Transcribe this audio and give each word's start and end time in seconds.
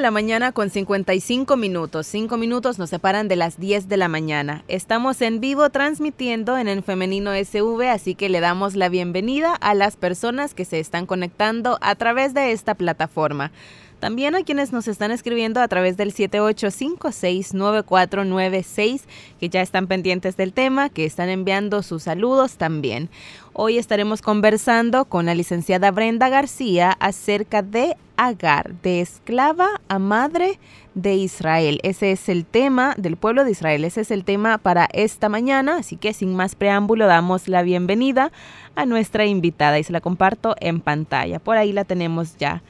La 0.00 0.10
mañana 0.10 0.52
con 0.52 0.70
55 0.70 1.56
minutos. 1.56 2.06
5 2.06 2.36
minutos 2.36 2.78
nos 2.78 2.90
separan 2.90 3.28
de 3.28 3.36
las 3.36 3.60
10 3.60 3.88
de 3.88 3.96
la 3.96 4.08
mañana. 4.08 4.64
Estamos 4.66 5.20
en 5.20 5.40
vivo 5.40 5.68
transmitiendo 5.70 6.56
en 6.56 6.68
el 6.68 6.82
Femenino 6.82 7.32
SV, 7.32 7.90
así 7.90 8.14
que 8.14 8.28
le 8.28 8.40
damos 8.40 8.76
la 8.76 8.88
bienvenida 8.88 9.54
a 9.54 9.74
las 9.74 9.96
personas 9.96 10.54
que 10.54 10.64
se 10.64 10.80
están 10.80 11.06
conectando 11.06 11.78
a 11.82 11.94
través 11.94 12.34
de 12.34 12.52
esta 12.52 12.74
plataforma. 12.74 13.52
También 14.00 14.34
a 14.34 14.42
quienes 14.42 14.72
nos 14.72 14.88
están 14.88 15.10
escribiendo 15.10 15.60
a 15.60 15.68
través 15.68 15.98
del 15.98 16.14
78569496, 16.14 19.02
que 19.38 19.50
ya 19.50 19.60
están 19.60 19.86
pendientes 19.86 20.38
del 20.38 20.54
tema, 20.54 20.88
que 20.88 21.04
están 21.04 21.28
enviando 21.28 21.82
sus 21.82 22.04
saludos 22.04 22.54
también. 22.54 23.10
Hoy 23.52 23.76
estaremos 23.76 24.22
conversando 24.22 25.04
con 25.04 25.26
la 25.26 25.34
licenciada 25.34 25.90
Brenda 25.90 26.30
García 26.30 26.96
acerca 26.98 27.60
de 27.60 27.98
Agar, 28.22 28.74
de 28.82 29.00
esclava 29.00 29.80
a 29.88 29.98
madre 29.98 30.58
de 30.94 31.14
Israel. 31.14 31.80
Ese 31.82 32.12
es 32.12 32.28
el 32.28 32.44
tema 32.44 32.94
del 32.98 33.16
pueblo 33.16 33.44
de 33.44 33.52
Israel. 33.52 33.82
Ese 33.82 34.02
es 34.02 34.10
el 34.10 34.26
tema 34.26 34.58
para 34.58 34.90
esta 34.92 35.30
mañana. 35.30 35.78
Así 35.78 35.96
que 35.96 36.12
sin 36.12 36.36
más 36.36 36.54
preámbulo, 36.54 37.06
damos 37.06 37.48
la 37.48 37.62
bienvenida 37.62 38.30
a 38.74 38.84
nuestra 38.84 39.24
invitada 39.24 39.78
y 39.78 39.84
se 39.84 39.94
la 39.94 40.02
comparto 40.02 40.54
en 40.60 40.82
pantalla. 40.82 41.38
Por 41.38 41.56
ahí 41.56 41.72
la 41.72 41.84
tenemos 41.84 42.36
ya. 42.36 42.62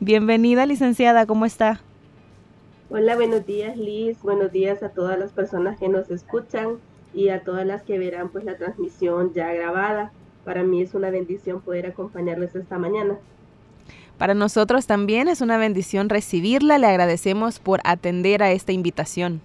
Bienvenida, 0.00 0.64
licenciada, 0.64 1.26
¿cómo 1.26 1.44
está? 1.44 1.82
Hola, 2.88 3.14
buenos 3.14 3.44
días, 3.44 3.76
Liz. 3.76 4.22
Buenos 4.22 4.52
días 4.52 4.82
a 4.82 4.88
todas 4.88 5.18
las 5.18 5.32
personas 5.32 5.78
que 5.78 5.90
nos 5.90 6.10
escuchan 6.10 6.78
y 7.12 7.28
a 7.28 7.44
todas 7.44 7.66
las 7.66 7.82
que 7.82 7.98
verán 7.98 8.30
pues 8.30 8.44
la 8.44 8.56
transmisión 8.56 9.34
ya 9.34 9.52
grabada. 9.52 10.12
Para 10.46 10.62
mí 10.62 10.80
es 10.80 10.94
una 10.94 11.10
bendición 11.10 11.60
poder 11.60 11.84
acompañarles 11.84 12.54
esta 12.54 12.78
mañana. 12.78 13.18
Para 14.18 14.34
nosotros 14.34 14.86
también 14.86 15.28
es 15.28 15.40
una 15.40 15.58
bendición 15.58 16.08
recibirla. 16.08 16.78
Le 16.78 16.86
agradecemos 16.86 17.58
por 17.58 17.80
atender 17.84 18.42
a 18.42 18.52
esta 18.52 18.72
invitación. 18.72 19.40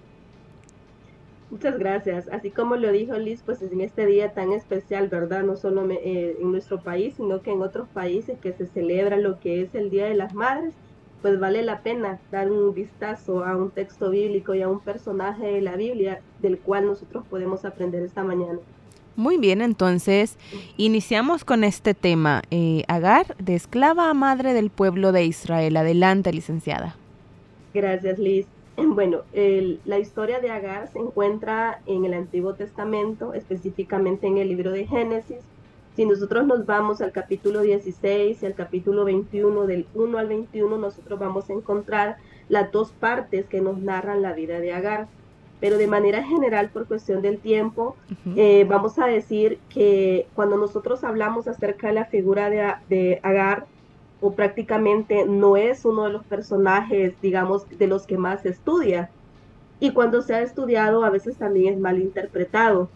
Muchas 1.50 1.78
gracias. 1.78 2.28
Así 2.28 2.50
como 2.50 2.76
lo 2.76 2.92
dijo 2.92 3.18
Liz, 3.18 3.42
pues 3.44 3.60
en 3.60 3.80
este 3.80 4.06
día 4.06 4.32
tan 4.32 4.52
especial, 4.52 5.08
¿verdad? 5.08 5.42
No 5.42 5.56
solo 5.56 5.84
eh, 5.90 6.36
en 6.40 6.52
nuestro 6.52 6.80
país, 6.80 7.14
sino 7.16 7.42
que 7.42 7.50
en 7.50 7.60
otros 7.60 7.88
países 7.88 8.38
que 8.38 8.52
se 8.52 8.68
celebra 8.68 9.16
lo 9.16 9.40
que 9.40 9.62
es 9.62 9.74
el 9.74 9.90
Día 9.90 10.06
de 10.06 10.14
las 10.14 10.32
Madres, 10.32 10.74
pues 11.22 11.40
vale 11.40 11.62
la 11.62 11.80
pena 11.80 12.20
dar 12.30 12.52
un 12.52 12.72
vistazo 12.72 13.44
a 13.44 13.56
un 13.56 13.72
texto 13.72 14.10
bíblico 14.10 14.54
y 14.54 14.62
a 14.62 14.68
un 14.68 14.78
personaje 14.78 15.44
de 15.44 15.60
la 15.60 15.74
Biblia 15.74 16.20
del 16.40 16.58
cual 16.58 16.86
nosotros 16.86 17.24
podemos 17.28 17.64
aprender 17.64 18.04
esta 18.04 18.22
mañana. 18.22 18.60
Muy 19.20 19.36
bien, 19.36 19.60
entonces 19.60 20.38
iniciamos 20.78 21.44
con 21.44 21.62
este 21.62 21.92
tema, 21.92 22.40
eh, 22.50 22.84
Agar, 22.88 23.36
de 23.36 23.54
esclava 23.54 24.08
a 24.08 24.14
madre 24.14 24.54
del 24.54 24.70
pueblo 24.70 25.12
de 25.12 25.26
Israel. 25.26 25.76
Adelante, 25.76 26.32
licenciada. 26.32 26.96
Gracias, 27.74 28.18
Liz. 28.18 28.46
Bueno, 28.78 29.24
la 29.84 29.98
historia 29.98 30.40
de 30.40 30.50
Agar 30.50 30.88
se 30.90 31.00
encuentra 31.00 31.82
en 31.84 32.06
el 32.06 32.14
Antiguo 32.14 32.54
Testamento, 32.54 33.34
específicamente 33.34 34.26
en 34.26 34.38
el 34.38 34.48
libro 34.48 34.70
de 34.70 34.86
Génesis. 34.86 35.42
Si 35.96 36.06
nosotros 36.06 36.46
nos 36.46 36.64
vamos 36.64 37.02
al 37.02 37.12
capítulo 37.12 37.60
16 37.60 38.42
y 38.42 38.46
al 38.46 38.54
capítulo 38.54 39.04
21, 39.04 39.66
del 39.66 39.84
1 39.94 40.16
al 40.16 40.28
21, 40.28 40.78
nosotros 40.78 41.18
vamos 41.18 41.50
a 41.50 41.52
encontrar 41.52 42.16
las 42.48 42.72
dos 42.72 42.92
partes 42.92 43.44
que 43.44 43.60
nos 43.60 43.76
narran 43.76 44.22
la 44.22 44.32
vida 44.32 44.60
de 44.60 44.72
Agar. 44.72 45.08
Pero 45.60 45.76
de 45.76 45.86
manera 45.86 46.22
general, 46.24 46.70
por 46.70 46.86
cuestión 46.86 47.20
del 47.20 47.38
tiempo, 47.38 47.96
eh, 48.34 48.64
vamos 48.68 48.98
a 48.98 49.06
decir 49.06 49.58
que 49.68 50.26
cuando 50.34 50.56
nosotros 50.56 51.04
hablamos 51.04 51.46
acerca 51.48 51.88
de 51.88 51.92
la 51.92 52.06
figura 52.06 52.48
de, 52.48 52.74
de 52.88 53.20
Agar, 53.22 53.66
o 54.20 54.32
prácticamente 54.32 55.24
no 55.26 55.56
es 55.56 55.84
uno 55.84 56.04
de 56.04 56.12
los 56.12 56.24
personajes, 56.24 57.14
digamos, 57.22 57.66
de 57.68 57.86
los 57.86 58.06
que 58.06 58.18
más 58.18 58.42
se 58.42 58.50
estudia. 58.50 59.10
Y 59.80 59.92
cuando 59.92 60.20
se 60.20 60.34
ha 60.34 60.42
estudiado, 60.42 61.04
a 61.04 61.10
veces 61.10 61.36
también 61.36 61.74
es 61.74 61.80
mal 61.80 61.98
interpretado. 61.98 62.88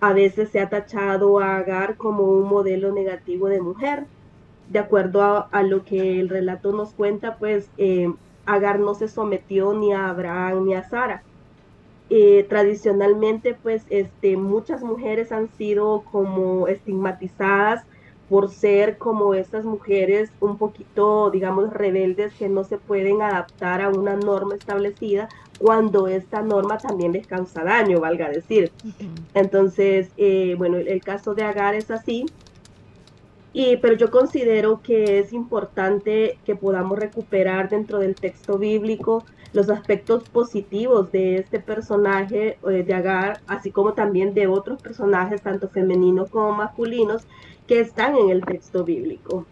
A 0.00 0.12
veces 0.12 0.50
se 0.50 0.60
ha 0.60 0.68
tachado 0.68 1.38
a 1.38 1.56
Agar 1.56 1.96
como 1.96 2.24
un 2.24 2.48
modelo 2.48 2.92
negativo 2.92 3.48
de 3.48 3.60
mujer. 3.60 4.06
De 4.68 4.80
acuerdo 4.80 5.46
a, 5.50 5.62
lo 5.62 5.84
que 5.84 6.18
el 6.20 6.28
relato 6.28 6.72
nos 6.72 6.92
cuenta, 6.92 7.36
pues 7.36 7.70
eh, 7.78 8.12
Agar 8.46 8.80
no 8.80 8.94
se 8.94 9.08
sometió 9.08 9.72
ni 9.74 9.92
a 9.92 10.08
Abraham 10.08 10.64
ni 10.64 10.74
a 10.74 10.82
Sara. 10.82 11.22
Eh, 12.10 12.44
tradicionalmente, 12.48 13.54
pues 13.54 13.82
este, 13.88 14.36
muchas 14.36 14.82
mujeres 14.82 15.32
han 15.32 15.48
sido 15.56 16.04
como 16.10 16.68
estigmatizadas 16.68 17.84
por 18.28 18.50
ser 18.50 18.98
como 18.98 19.34
estas 19.34 19.64
mujeres 19.64 20.30
un 20.40 20.56
poquito, 20.56 21.30
digamos, 21.30 21.72
rebeldes 21.72 22.32
que 22.34 22.48
no 22.48 22.64
se 22.64 22.78
pueden 22.78 23.22
adaptar 23.22 23.80
a 23.80 23.88
una 23.88 24.16
norma 24.16 24.54
establecida 24.54 25.28
cuando 25.58 26.08
esta 26.08 26.42
norma 26.42 26.78
también 26.78 27.12
les 27.12 27.26
causa 27.26 27.64
daño, 27.64 28.00
valga 28.00 28.28
decir. 28.28 28.72
Entonces, 29.34 30.08
eh, 30.16 30.54
bueno, 30.58 30.78
el, 30.78 31.02
caso 31.02 31.34
de 31.34 31.42
Agar 31.42 31.74
es 31.74 31.90
así. 31.90 32.26
Y, 33.52 33.76
pero 33.76 33.94
yo 33.94 34.10
considero 34.10 34.80
que 34.82 35.20
es 35.20 35.32
importante 35.32 36.38
que 36.44 36.56
podamos 36.56 36.98
recuperar 36.98 37.68
dentro 37.68 37.98
del 38.00 38.16
texto 38.16 38.58
bíblico 38.58 39.24
los 39.54 39.70
aspectos 39.70 40.28
positivos 40.28 41.10
de 41.12 41.36
este 41.36 41.60
personaje 41.60 42.58
eh, 42.68 42.82
de 42.82 42.92
Agar, 42.92 43.40
así 43.46 43.70
como 43.70 43.94
también 43.94 44.34
de 44.34 44.48
otros 44.48 44.82
personajes, 44.82 45.42
tanto 45.42 45.68
femeninos 45.68 46.28
como 46.28 46.52
masculinos, 46.52 47.24
que 47.68 47.80
están 47.80 48.16
en 48.16 48.30
el 48.30 48.44
texto 48.44 48.84
bíblico. 48.84 49.46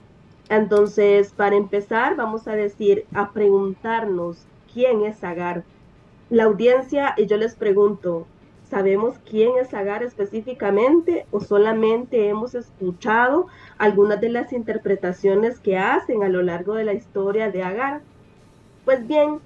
Entonces, 0.49 1.33
para 1.33 1.55
empezar, 1.55 2.17
vamos 2.17 2.49
a 2.49 2.57
decir, 2.57 3.07
a 3.15 3.31
preguntarnos 3.31 4.45
quién 4.75 5.03
es 5.05 5.23
Agar. 5.23 5.63
La 6.31 6.45
audiencia, 6.45 7.15
y 7.17 7.27
yo 7.27 7.37
les 7.37 7.55
pregunto, 7.55 8.27
¿sabemos 8.69 9.15
quién 9.31 9.53
es 9.61 9.73
Agar 9.73 10.03
específicamente 10.03 11.27
o 11.31 11.39
solamente 11.39 12.29
hemos 12.29 12.57
escuchado 12.57 13.47
algunas 13.79 14.21
de 14.21 14.31
las 14.31 14.53
interpretaciones 14.53 15.61
que 15.61 15.79
hacen 15.79 16.25
a 16.25 16.29
lo 16.29 16.43
largo 16.43 16.75
de 16.75 16.85
la 16.85 16.93
historia 16.93 17.53
de 17.53 17.63
Agar? 17.63 18.01
Pues 18.85 19.07
bien, 19.07 19.39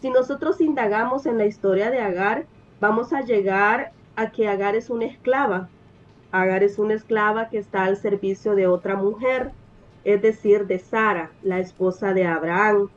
si 0.00 0.10
nosotros 0.10 0.60
indagamos 0.60 1.26
en 1.26 1.38
la 1.38 1.46
historia 1.46 1.90
de 1.90 2.00
Agar, 2.00 2.46
vamos 2.80 3.12
a 3.12 3.20
llegar 3.20 3.92
a 4.16 4.30
que 4.30 4.48
Agar 4.48 4.74
es 4.74 4.90
una 4.90 5.04
esclava, 5.04 5.68
Agar 6.32 6.62
es 6.62 6.78
una 6.78 6.94
esclava 6.94 7.48
que 7.48 7.58
está 7.58 7.84
al 7.84 7.96
servicio 7.96 8.54
de 8.54 8.66
otra 8.66 8.96
mujer, 8.96 9.50
es 10.04 10.22
decir, 10.22 10.66
de 10.66 10.78
Sara, 10.78 11.30
la 11.42 11.58
esposa 11.58 12.14
de 12.14 12.24
Abraham. 12.26 12.88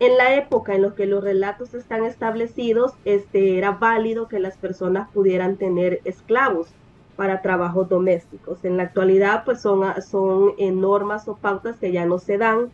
En 0.00 0.16
la 0.16 0.34
época 0.34 0.74
en 0.74 0.82
la 0.82 0.94
que 0.94 1.06
los 1.06 1.22
relatos 1.22 1.74
están 1.74 2.04
establecidos, 2.04 2.92
este 3.04 3.58
era 3.58 3.72
válido 3.72 4.26
que 4.26 4.40
las 4.40 4.56
personas 4.56 5.08
pudieran 5.10 5.56
tener 5.56 6.00
esclavos 6.04 6.68
para 7.14 7.42
trabajos 7.42 7.88
domésticos. 7.88 8.64
En 8.64 8.78
la 8.78 8.84
actualidad, 8.84 9.44
pues 9.44 9.60
son, 9.60 9.84
son 10.02 10.54
normas 10.80 11.28
o 11.28 11.36
pautas 11.36 11.76
que 11.76 11.92
ya 11.92 12.06
no 12.06 12.18
se 12.18 12.38
dan, 12.38 12.72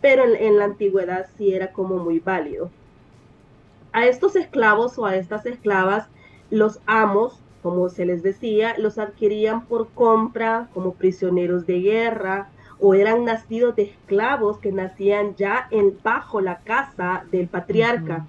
pero 0.00 0.24
en, 0.24 0.36
en 0.36 0.58
la 0.58 0.64
antigüedad 0.64 1.26
sí 1.36 1.52
era 1.52 1.72
como 1.72 1.98
muy 1.98 2.20
válido. 2.20 2.70
A 3.94 4.04
estos 4.04 4.36
esclavos 4.36 4.98
o 4.98 5.06
a 5.06 5.16
estas 5.16 5.46
esclavas, 5.46 6.08
los 6.50 6.80
amos 6.84 7.40
como 7.64 7.88
se 7.88 8.04
les 8.04 8.22
decía, 8.22 8.74
los 8.76 8.98
adquirían 8.98 9.64
por 9.64 9.88
compra 9.88 10.68
como 10.74 10.92
prisioneros 10.92 11.64
de 11.64 11.80
guerra 11.80 12.50
o 12.78 12.92
eran 12.92 13.24
nacidos 13.24 13.74
de 13.74 13.84
esclavos 13.84 14.58
que 14.58 14.70
nacían 14.70 15.34
ya 15.36 15.66
en, 15.70 15.98
bajo 16.02 16.42
la 16.42 16.58
casa 16.58 17.24
del 17.32 17.48
patriarca. 17.48 18.26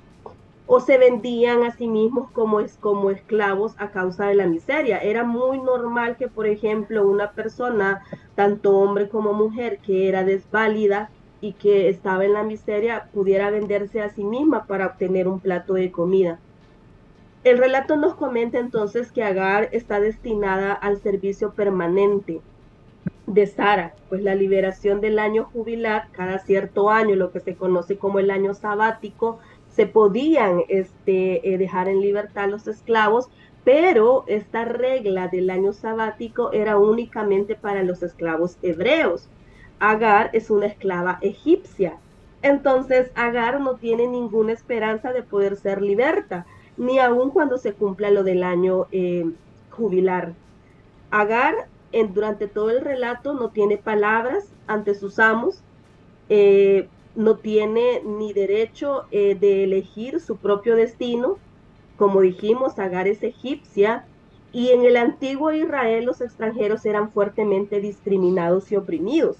O 0.68 0.80
se 0.80 0.98
vendían 0.98 1.64
a 1.64 1.72
sí 1.72 1.90
mismos 1.90 2.32
como, 2.32 2.62
es, 2.62 2.78
como 2.78 3.12
esclavos 3.12 3.74
a 3.78 3.92
causa 3.92 4.28
de 4.28 4.36
la 4.36 4.48
miseria. 4.48 5.00
Era 5.00 5.26
muy 5.26 5.60
normal 5.60 6.16
que, 6.16 6.30
por 6.30 6.48
ejemplo, 6.48 7.06
una 7.06 7.32
persona, 7.32 8.04
tanto 8.36 8.78
hombre 8.78 9.10
como 9.10 9.34
mujer, 9.34 9.80
que 9.80 10.08
era 10.08 10.24
desválida 10.24 11.10
y 11.46 11.54
que 11.54 11.90
estaba 11.90 12.26
en 12.26 12.34
la 12.34 12.42
miseria, 12.42 13.08
pudiera 13.14 13.52
venderse 13.52 14.02
a 14.02 14.10
sí 14.10 14.24
misma 14.24 14.66
para 14.66 14.88
obtener 14.88 15.28
un 15.28 15.40
plato 15.40 15.76
de 15.76 15.92
comida. 15.92 16.40
El 17.44 17.60
relato 17.60 17.98
nos 17.98 18.16
comenta 18.16 18.58
entonces 18.58 19.12
que 19.12 19.24
Agar 19.24 19.70
está 19.72 20.00
destinada 20.00 20.74
al 20.74 21.00
servicio 21.00 21.52
permanente 21.54 22.42
de 23.28 23.46
Sara, 23.46 23.94
pues 24.10 24.24
la 24.24 24.34
liberación 24.34 25.02
del 25.02 25.20
año 25.20 25.44
jubilar 25.54 26.08
cada 26.14 26.40
cierto 26.40 26.90
año, 26.90 27.16
lo 27.16 27.32
que 27.32 27.40
se 27.42 27.54
conoce 27.54 27.98
como 27.98 28.18
el 28.18 28.32
año 28.32 28.56
sabático, 28.56 29.38
se 29.70 29.86
podían 29.86 30.64
este, 30.68 31.54
eh, 31.54 31.60
dejar 31.60 31.90
en 31.90 32.02
libertad 32.02 32.50
los 32.50 32.68
esclavos, 32.68 33.30
pero 33.64 34.24
esta 34.26 34.66
regla 34.66 35.28
del 35.28 35.52
año 35.52 35.74
sabático 35.74 36.52
era 36.54 36.80
únicamente 36.80 37.54
para 37.54 37.84
los 37.84 38.02
esclavos 38.02 38.58
hebreos. 38.64 39.30
Agar 39.80 40.30
es 40.34 40.50
una 40.50 40.68
esclava 40.68 41.18
egipcia. 41.22 41.98
Entonces 42.42 43.12
Agar 43.16 43.60
no 43.60 43.76
tiene 43.76 44.08
ninguna 44.08 44.54
esperanza 44.54 45.12
de 45.14 45.24
poder 45.24 45.58
ser 45.58 45.82
liberta, 45.82 46.46
ni 46.78 47.00
aun 47.00 47.32
cuando 47.32 47.58
se 47.58 47.74
cumpla 47.74 48.12
lo 48.12 48.24
del 48.24 48.44
año 48.44 48.88
eh, 48.92 49.26
jubilar. 49.70 50.34
Agar 51.12 51.68
durante 52.14 52.48
todo 52.48 52.72
el 52.72 52.82
relato 52.82 53.34
no 53.34 53.50
tiene 53.50 53.78
palabras 53.78 54.50
ante 54.68 54.96
sus 54.96 55.18
amos, 55.18 55.62
eh, 56.28 56.90
no 57.16 57.38
tiene 57.38 58.02
ni 58.04 58.34
derecho 58.34 59.06
eh, 59.12 59.36
de 59.36 59.64
elegir 59.64 60.20
su 60.20 60.36
propio 60.36 60.76
destino, 60.76 61.38
como 61.98 62.22
dijimos, 62.22 62.78
Agar 62.80 63.08
es 63.08 63.24
egipcia 63.24 64.06
y 64.52 64.70
en 64.70 64.86
el 64.86 64.98
antiguo 64.98 65.52
Israel 65.52 66.06
los 66.06 66.22
extranjeros 66.22 66.86
eran 66.86 67.12
fuertemente 67.12 67.80
discriminados 67.80 68.72
y 68.72 68.76
oprimidos. 68.76 69.38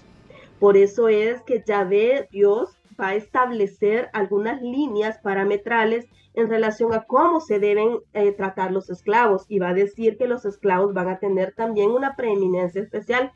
Por 0.60 0.78
eso 0.78 1.10
es 1.10 1.42
que 1.44 1.64
Yahvé, 1.66 2.28
Dios, 2.32 2.78
va 3.00 3.10
a 3.10 3.16
establecer 3.16 4.10
algunas 4.14 4.62
líneas 4.62 5.20
parametrales 5.20 6.06
en 6.34 6.50
relación 6.50 6.94
a 6.94 7.04
cómo 7.04 7.40
se 7.40 7.60
deben 7.60 8.00
eh, 8.14 8.32
tratar 8.32 8.72
los 8.72 8.90
esclavos 8.90 9.46
y 9.48 9.60
va 9.60 9.70
a 9.70 9.74
decir 9.74 10.18
que 10.18 10.28
los 10.28 10.46
esclavos 10.46 10.94
van 10.94 11.10
a 11.10 11.20
tener 11.20 11.54
también 11.54 11.92
una 11.92 12.16
preeminencia 12.16 12.82
especial 12.82 13.32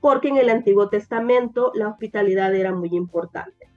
porque 0.00 0.28
en 0.28 0.38
el 0.38 0.48
Antiguo 0.48 0.88
Testamento 0.88 1.72
la 1.74 1.88
hospitalidad 1.88 2.54
era 2.54 2.72
muy 2.72 2.90
importante. 2.92 3.68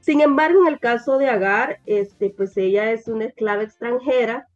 Sin 0.00 0.20
embargo, 0.20 0.62
en 0.62 0.66
el 0.66 0.80
caso 0.80 1.18
de 1.18 1.28
Agar, 1.28 1.78
este, 1.86 2.30
pues 2.30 2.56
ella 2.56 2.90
es 2.90 3.06
una 3.06 3.26
esclava 3.26 3.62
extranjera 3.62 4.48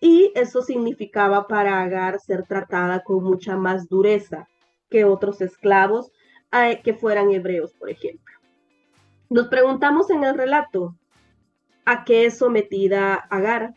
y 0.00 0.30
eso 0.36 0.62
significaba 0.62 1.48
para 1.48 1.82
Agar 1.82 2.20
ser 2.20 2.44
tratada 2.46 3.02
con 3.02 3.24
mucha 3.24 3.56
más 3.56 3.88
dureza 3.88 4.48
que 4.90 5.04
otros 5.04 5.40
esclavos 5.40 6.12
eh, 6.52 6.80
que 6.82 6.94
fueran 6.94 7.30
hebreos, 7.30 7.72
por 7.72 7.90
ejemplo. 7.90 8.34
Nos 9.30 9.48
preguntamos 9.48 10.10
en 10.10 10.24
el 10.24 10.36
relato, 10.36 10.94
¿a 11.84 12.04
qué 12.04 12.26
es 12.26 12.38
sometida 12.38 13.14
Agar? 13.14 13.74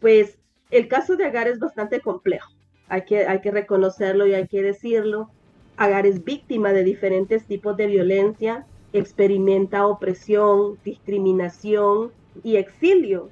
Pues 0.00 0.38
el 0.70 0.88
caso 0.88 1.16
de 1.16 1.26
Agar 1.26 1.48
es 1.48 1.58
bastante 1.58 2.00
complejo, 2.00 2.52
hay 2.88 3.02
que 3.04 3.50
reconocerlo 3.50 4.26
y 4.26 4.34
hay 4.34 4.48
que 4.48 4.62
decirlo. 4.62 5.30
Agar 5.76 6.06
es 6.06 6.24
víctima 6.24 6.72
de 6.72 6.84
diferentes 6.84 7.46
tipos 7.46 7.76
de 7.76 7.86
violencia, 7.86 8.66
experimenta 8.92 9.86
opresión, 9.86 10.78
discriminación 10.84 12.12
y 12.42 12.56
exilio. 12.56 13.30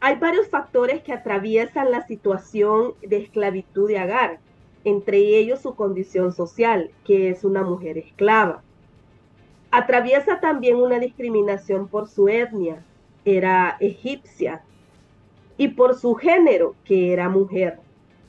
Hay 0.00 0.16
varios 0.16 0.48
factores 0.48 1.02
que 1.02 1.12
atraviesan 1.12 1.90
la 1.90 2.06
situación 2.06 2.94
de 3.02 3.18
esclavitud 3.18 3.88
de 3.88 3.98
Agar, 3.98 4.40
entre 4.84 5.18
ellos 5.18 5.60
su 5.60 5.74
condición 5.74 6.32
social, 6.32 6.90
que 7.04 7.30
es 7.30 7.44
una 7.44 7.62
mujer 7.62 7.98
esclava. 7.98 8.62
Atraviesa 9.70 10.40
también 10.40 10.76
una 10.76 10.98
discriminación 10.98 11.88
por 11.88 12.08
su 12.08 12.28
etnia, 12.28 12.84
era 13.24 13.76
egipcia, 13.80 14.62
y 15.56 15.68
por 15.68 15.94
su 15.94 16.14
género, 16.14 16.74
que 16.84 17.12
era 17.12 17.28
mujer. 17.28 17.78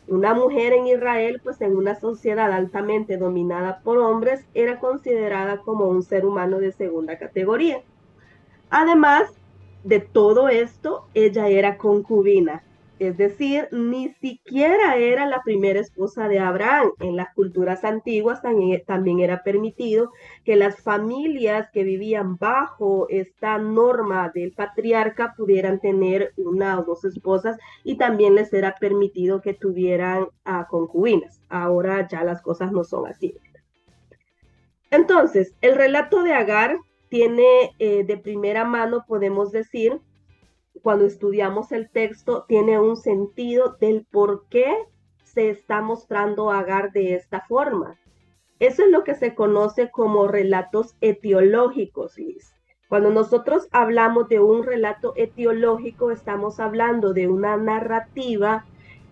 Una 0.08 0.34
mujer 0.34 0.74
en 0.74 0.88
Israel, 0.88 1.40
pues 1.42 1.62
en 1.62 1.78
una 1.78 1.96
sociedad 1.96 2.52
altamente 2.52 3.16
dominada 3.16 3.80
por 3.86 4.00
hombres, 4.00 4.46
era 4.54 4.80
considerada 4.80 5.60
como 5.62 5.88
un 5.88 6.04
ser 6.04 6.26
humano 6.26 6.60
de 6.60 6.74
segunda 6.74 7.18
categoría. 7.18 7.82
Además 8.70 9.32
de 9.86 10.02
todo 10.02 10.50
esto, 10.50 11.06
ella 11.14 11.48
era 11.48 11.78
concubina, 11.78 12.64
es 13.02 13.18
decir, 13.18 13.68
ni 13.72 14.14
siquiera 14.22 14.96
era 14.96 15.26
la 15.26 15.42
primera 15.42 15.80
esposa 15.80 16.28
de 16.28 16.38
Abraham. 16.38 16.92
En 17.00 17.16
las 17.16 17.34
culturas 17.34 17.84
antiguas 17.84 18.44
también, 18.44 19.20
era 19.20 19.42
permitido 19.42 20.12
que 20.46 20.56
las 20.56 20.84
familias 20.84 21.72
que 21.72 21.84
vivían 21.84 22.38
bajo 22.38 23.08
esta 23.10 23.58
norma 23.58 24.32
del 24.36 24.52
patriarca 24.52 25.34
pudieran 25.36 25.80
tener 25.80 26.32
una 26.38 26.80
o 26.80 26.84
dos 26.84 27.04
esposas 27.04 27.58
y 27.84 27.98
también 27.98 28.36
les 28.36 28.54
era 28.54 28.76
permitido 28.80 29.42
que 29.42 29.56
tuvieran 29.56 30.28
a 30.46 30.68
concubinas. 30.68 31.42
Ahora 31.50 32.08
ya 32.08 32.24
las 32.24 32.44
cosas 32.44 32.72
no 32.72 32.84
son 32.84 33.08
así. 33.08 33.34
Entonces, 34.92 35.56
el 35.62 35.74
relato 35.76 36.22
de 36.22 36.34
Agar 36.34 36.78
tiene 37.10 37.72
eh, 37.80 38.04
de 38.04 38.18
primera 38.18 38.64
mano, 38.64 39.06
podemos 39.08 39.52
decir, 39.52 40.00
cuando 40.82 41.06
estudiamos 41.06 41.72
el 41.72 41.90
texto, 41.90 42.46
tiene 42.48 42.80
un 42.80 42.96
sentido 42.98 43.78
del 43.80 44.06
por 44.10 44.46
qué 44.50 44.74
se 45.24 45.50
está 45.50 45.82
mostrando 45.82 46.52
Agar 46.52 46.92
de 46.92 47.16
esta 47.16 47.42
forma. 47.42 48.00
Eso 48.60 48.84
es 48.84 48.92
lo 48.92 49.04
que 49.04 49.16
se 49.16 49.34
conoce 49.34 49.90
como 49.90 50.28
relatos 50.28 50.96
etiológicos, 51.02 52.18
Liz. 52.18 52.54
Cuando 52.90 53.10
nosotros 53.10 53.68
hablamos 53.72 54.28
de 54.28 54.40
un 54.40 54.64
relato 54.64 55.14
etiológico, 55.16 56.12
estamos 56.12 56.60
hablando 56.60 57.14
de 57.14 57.28
una 57.28 57.56
narrativa 57.58 58.66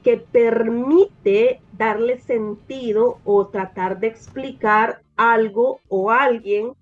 que 0.03 0.17
permite 0.17 1.61
darle 1.77 2.19
sentido 2.19 3.19
o 3.23 3.47
tratar 3.47 3.99
de 3.99 4.07
explicar 4.07 5.01
algo 5.15 5.79
o 5.87 6.11
alguien 6.11 6.73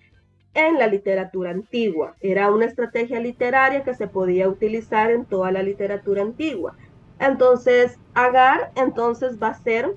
en 0.58 0.80
la 0.80 0.88
literatura 0.88 1.52
antigua. 1.52 2.16
Era 2.20 2.52
una 2.52 2.66
estrategia 2.66 3.20
literaria 3.20 3.84
que 3.84 3.94
se 3.94 4.08
podía 4.08 4.50
utilizar 4.50 5.12
en 5.12 5.24
toda 5.24 5.52
la 5.52 5.62
literatura 5.62 6.24
antigua. 6.24 6.74
Entonces, 7.20 7.98
Agar 8.16 8.72
entonces 8.76 9.38
va 9.42 9.50
a 9.50 9.54
ser 9.54 9.94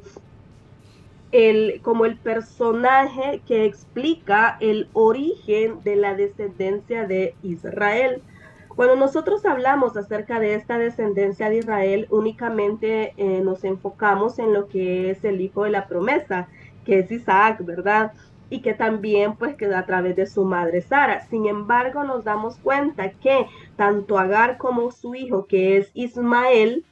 el, 1.32 1.80
como 1.80 2.04
el 2.04 2.18
personaje 2.18 3.40
que 3.46 3.64
explica 3.64 4.58
el 4.60 4.88
origen 4.92 5.82
de 5.82 5.96
la 5.96 6.14
descendencia 6.14 7.06
de 7.06 7.34
Israel. 7.42 8.22
Cuando 8.68 8.96
nosotros 8.96 9.46
hablamos 9.46 9.96
acerca 9.96 10.40
de 10.40 10.54
esta 10.54 10.78
descendencia 10.78 11.48
de 11.48 11.56
Israel, 11.56 12.06
únicamente 12.10 13.14
eh, 13.16 13.40
nos 13.42 13.64
enfocamos 13.64 14.38
en 14.38 14.52
lo 14.52 14.68
que 14.68 15.10
es 15.10 15.24
el 15.24 15.40
hijo 15.40 15.64
de 15.64 15.70
la 15.70 15.86
promesa, 15.86 16.48
que 16.84 16.98
es 16.98 17.10
Isaac, 17.10 17.64
¿verdad? 17.64 18.12
Y 18.50 18.60
que 18.60 18.74
también 18.74 19.36
pues 19.36 19.54
queda 19.54 19.78
a 19.78 19.86
través 19.86 20.16
de 20.16 20.26
su 20.26 20.44
madre 20.44 20.82
Sara. 20.82 21.26
Sin 21.28 21.46
embargo, 21.46 22.04
nos 22.04 22.24
damos 22.24 22.58
cuenta 22.58 23.12
que 23.12 23.46
tanto 23.76 24.18
Agar 24.18 24.58
como 24.58 24.90
su 24.90 25.14
hijo, 25.14 25.46
que 25.46 25.78
es 25.78 25.90
Ismael, 25.94 26.84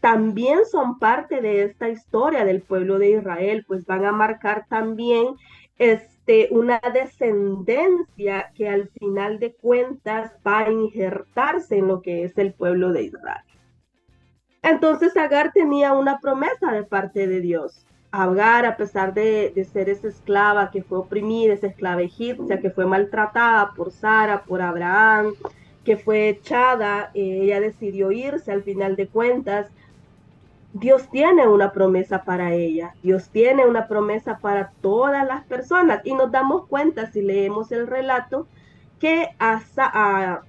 también 0.00 0.66
son 0.70 0.98
parte 0.98 1.40
de 1.40 1.64
esta 1.64 1.88
historia 1.88 2.44
del 2.44 2.60
pueblo 2.60 2.98
de 2.98 3.10
Israel, 3.10 3.64
pues 3.66 3.84
van 3.86 4.04
a 4.04 4.12
marcar 4.12 4.66
también 4.68 5.34
este, 5.78 6.48
una 6.50 6.80
descendencia 6.92 8.52
que 8.54 8.68
al 8.68 8.88
final 8.90 9.38
de 9.38 9.54
cuentas 9.54 10.32
va 10.46 10.60
a 10.60 10.70
injertarse 10.70 11.78
en 11.78 11.88
lo 11.88 12.02
que 12.02 12.24
es 12.24 12.36
el 12.38 12.52
pueblo 12.52 12.92
de 12.92 13.04
Israel. 13.04 13.42
Entonces 14.62 15.16
Agar 15.16 15.52
tenía 15.52 15.92
una 15.92 16.18
promesa 16.20 16.72
de 16.72 16.82
parte 16.82 17.26
de 17.26 17.40
Dios. 17.40 17.86
Agar, 18.18 18.64
a 18.64 18.78
pesar 18.78 19.12
de, 19.12 19.52
ser 19.70 19.90
esa 19.90 20.08
esclava 20.08 20.70
que 20.70 20.82
fue 20.82 20.96
oprimida, 20.96 21.52
esa 21.52 21.66
esclava 21.66 22.00
egipcia 22.00 22.60
que 22.62 22.70
fue 22.70 22.86
maltratada 22.86 23.72
por 23.74 23.90
Sara, 23.90 24.42
por 24.44 24.62
Abraham, 24.62 25.34
que 25.84 25.98
fue 25.98 26.30
echada, 26.30 27.10
eh, 27.12 27.40
ella 27.42 27.60
decidió 27.60 28.10
irse 28.12 28.50
al 28.50 28.62
final 28.62 28.96
de 28.96 29.06
cuentas. 29.06 29.68
Dios 30.72 31.10
tiene 31.10 31.46
una 31.46 31.72
promesa 31.72 32.24
para 32.24 32.54
ella, 32.54 32.94
Dios 33.02 33.28
tiene 33.28 33.66
una 33.66 33.86
promesa 33.86 34.38
para 34.38 34.72
todas 34.80 35.26
las 35.26 35.44
personas 35.44 36.00
y 36.04 36.14
nos 36.14 36.32
damos 36.32 36.66
cuenta 36.68 37.10
si 37.10 37.20
leemos 37.20 37.70
el 37.70 37.86
relato 37.86 38.46
que 38.98 39.28
hasta 39.38 40.42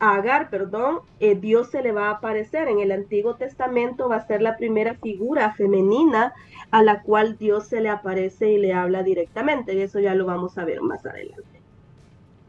a 0.00 0.14
Agar, 0.14 0.50
perdón, 0.50 1.00
eh, 1.20 1.34
Dios 1.34 1.70
se 1.70 1.82
le 1.82 1.92
va 1.92 2.08
a 2.08 2.12
aparecer. 2.12 2.68
En 2.68 2.80
el 2.80 2.90
Antiguo 2.90 3.34
Testamento 3.34 4.08
va 4.08 4.16
a 4.16 4.26
ser 4.26 4.42
la 4.42 4.56
primera 4.56 4.94
figura 4.94 5.52
femenina 5.52 6.32
a 6.70 6.82
la 6.82 7.02
cual 7.02 7.36
Dios 7.38 7.66
se 7.66 7.80
le 7.80 7.90
aparece 7.90 8.50
y 8.50 8.58
le 8.58 8.72
habla 8.72 9.02
directamente. 9.02 9.74
Y 9.74 9.82
eso 9.82 10.00
ya 10.00 10.14
lo 10.14 10.24
vamos 10.24 10.56
a 10.58 10.64
ver 10.64 10.80
más 10.80 11.04
adelante. 11.04 11.44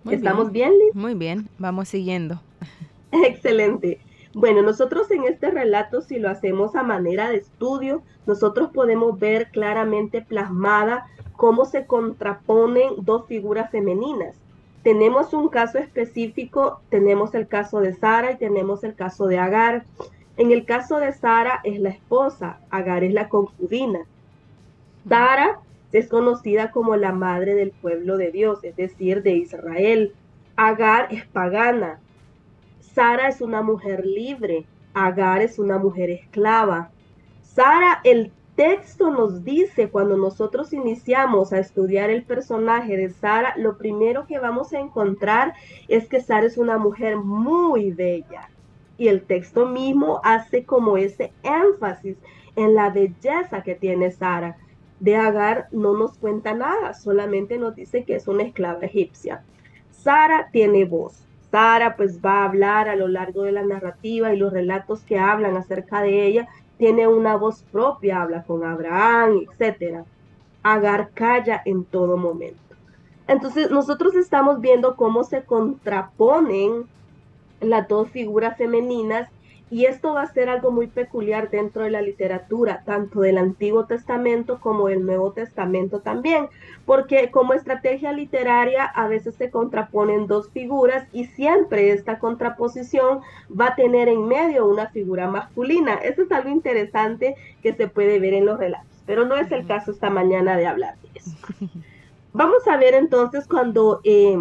¿Estamos 0.09 0.51
bien, 0.51 0.71
Liz? 0.71 0.95
Muy 0.95 1.13
bien, 1.13 1.49
vamos 1.59 1.89
siguiendo. 1.89 2.41
Excelente. 3.11 3.99
Bueno, 4.33 4.61
nosotros 4.61 5.11
en 5.11 5.25
este 5.25 5.51
relato, 5.51 6.01
si 6.01 6.17
lo 6.17 6.29
hacemos 6.29 6.75
a 6.75 6.83
manera 6.83 7.29
de 7.29 7.37
estudio, 7.37 8.01
nosotros 8.25 8.69
podemos 8.73 9.19
ver 9.19 9.49
claramente 9.51 10.21
plasmada 10.21 11.05
cómo 11.35 11.65
se 11.65 11.85
contraponen 11.85 12.93
dos 12.99 13.27
figuras 13.27 13.69
femeninas 13.69 14.37
tenemos 14.83 15.33
un 15.33 15.49
caso 15.49 15.77
específico, 15.77 16.81
tenemos 16.89 17.35
el 17.35 17.47
caso 17.47 17.81
de 17.81 17.93
Sara 17.93 18.31
y 18.31 18.37
tenemos 18.37 18.83
el 18.83 18.95
caso 18.95 19.27
de 19.27 19.37
Agar. 19.37 19.83
En 20.37 20.51
el 20.51 20.65
caso 20.65 20.97
de 20.97 21.13
Sara 21.13 21.59
es 21.63 21.79
la 21.79 21.89
esposa, 21.89 22.59
Agar 22.71 23.03
es 23.03 23.13
la 23.13 23.29
concubina. 23.29 23.99
Sara 25.07 25.59
es 25.91 26.07
conocida 26.07 26.71
como 26.71 26.95
la 26.95 27.11
madre 27.11 27.53
del 27.53 27.71
pueblo 27.71 28.17
de 28.17 28.31
Dios, 28.31 28.63
es 28.63 28.75
decir, 28.75 29.21
de 29.21 29.35
Israel. 29.35 30.13
Agar 30.55 31.07
es 31.11 31.25
pagana. 31.25 31.99
Sara 32.79 33.27
es 33.27 33.41
una 33.41 33.61
mujer 33.61 34.05
libre, 34.05 34.65
Agar 34.93 35.41
es 35.41 35.59
una 35.59 35.77
mujer 35.77 36.09
esclava. 36.09 36.89
Sara, 37.43 38.01
el 38.03 38.31
texto 38.61 39.09
nos 39.09 39.43
dice 39.43 39.89
cuando 39.89 40.17
nosotros 40.17 40.71
iniciamos 40.71 41.51
a 41.51 41.57
estudiar 41.57 42.11
el 42.11 42.21
personaje 42.21 42.95
de 42.95 43.09
Sara, 43.09 43.55
lo 43.57 43.79
primero 43.79 44.27
que 44.27 44.37
vamos 44.37 44.71
a 44.71 44.79
encontrar 44.79 45.55
es 45.87 46.07
que 46.07 46.21
Sara 46.21 46.45
es 46.45 46.59
una 46.59 46.77
mujer 46.77 47.15
muy 47.15 47.91
bella. 47.91 48.51
Y 48.99 49.07
el 49.07 49.23
texto 49.23 49.65
mismo 49.65 50.21
hace 50.23 50.63
como 50.63 50.97
ese 50.97 51.33
énfasis 51.41 52.17
en 52.55 52.75
la 52.75 52.91
belleza 52.91 53.63
que 53.63 53.73
tiene 53.73 54.11
Sara. 54.11 54.57
De 54.99 55.15
Agar 55.15 55.67
no 55.71 55.97
nos 55.97 56.19
cuenta 56.19 56.53
nada, 56.53 56.93
solamente 56.93 57.57
nos 57.57 57.75
dice 57.75 58.03
que 58.03 58.13
es 58.13 58.27
una 58.27 58.43
esclava 58.43 58.85
egipcia. 58.85 59.43
Sara 59.89 60.49
tiene 60.51 60.85
voz. 60.85 61.25
Sara 61.49 61.95
pues 61.95 62.23
va 62.23 62.43
a 62.43 62.45
hablar 62.45 62.87
a 62.89 62.95
lo 62.95 63.07
largo 63.07 63.41
de 63.41 63.53
la 63.53 63.63
narrativa 63.63 64.31
y 64.31 64.37
los 64.37 64.53
relatos 64.53 65.01
que 65.01 65.17
hablan 65.17 65.57
acerca 65.57 66.03
de 66.03 66.27
ella, 66.27 66.47
tiene 66.81 67.07
una 67.07 67.35
voz 67.35 67.61
propia, 67.71 68.23
habla 68.23 68.41
con 68.41 68.63
Abraham, 68.63 69.45
etc. 69.45 70.03
Agar 70.63 71.11
calla 71.13 71.61
en 71.63 71.83
todo 71.83 72.17
momento. 72.17 72.57
Entonces 73.27 73.69
nosotros 73.69 74.15
estamos 74.15 74.61
viendo 74.61 74.95
cómo 74.95 75.23
se 75.23 75.43
contraponen 75.43 76.87
las 77.59 77.87
dos 77.87 78.09
figuras 78.09 78.57
femeninas 78.57 79.29
y 79.71 79.85
esto 79.85 80.13
va 80.13 80.23
a 80.23 80.33
ser 80.33 80.49
algo 80.49 80.69
muy 80.69 80.87
peculiar 80.87 81.49
dentro 81.49 81.83
de 81.83 81.91
la 81.91 82.01
literatura, 82.01 82.83
tanto 82.85 83.21
del 83.21 83.37
Antiguo 83.37 83.85
Testamento 83.85 84.59
como 84.59 84.89
del 84.89 85.05
Nuevo 85.05 85.31
Testamento 85.31 86.01
también, 86.01 86.49
porque 86.85 87.31
como 87.31 87.53
estrategia 87.53 88.11
literaria 88.11 88.83
a 88.83 89.07
veces 89.07 89.33
se 89.35 89.49
contraponen 89.49 90.27
dos 90.27 90.49
figuras 90.49 91.07
y 91.13 91.23
siempre 91.23 91.91
esta 91.91 92.19
contraposición 92.19 93.21
va 93.49 93.67
a 93.67 93.75
tener 93.75 94.09
en 94.09 94.27
medio 94.27 94.67
una 94.67 94.89
figura 94.89 95.27
masculina. 95.27 95.93
Eso 95.95 96.23
es 96.23 96.31
algo 96.33 96.49
interesante 96.49 97.37
que 97.63 97.73
se 97.73 97.87
puede 97.87 98.19
ver 98.19 98.33
en 98.33 98.45
los 98.45 98.59
relatos, 98.59 99.01
pero 99.05 99.25
no 99.25 99.37
es 99.37 99.49
el 99.53 99.65
caso 99.65 99.91
esta 99.91 100.09
mañana 100.09 100.57
de 100.57 100.67
hablar 100.67 100.95
de 100.97 101.17
eso. 101.17 101.37
Vamos 102.33 102.67
a 102.67 102.75
ver 102.75 102.93
entonces 102.93 103.47
cuando... 103.47 104.01
Eh, 104.03 104.37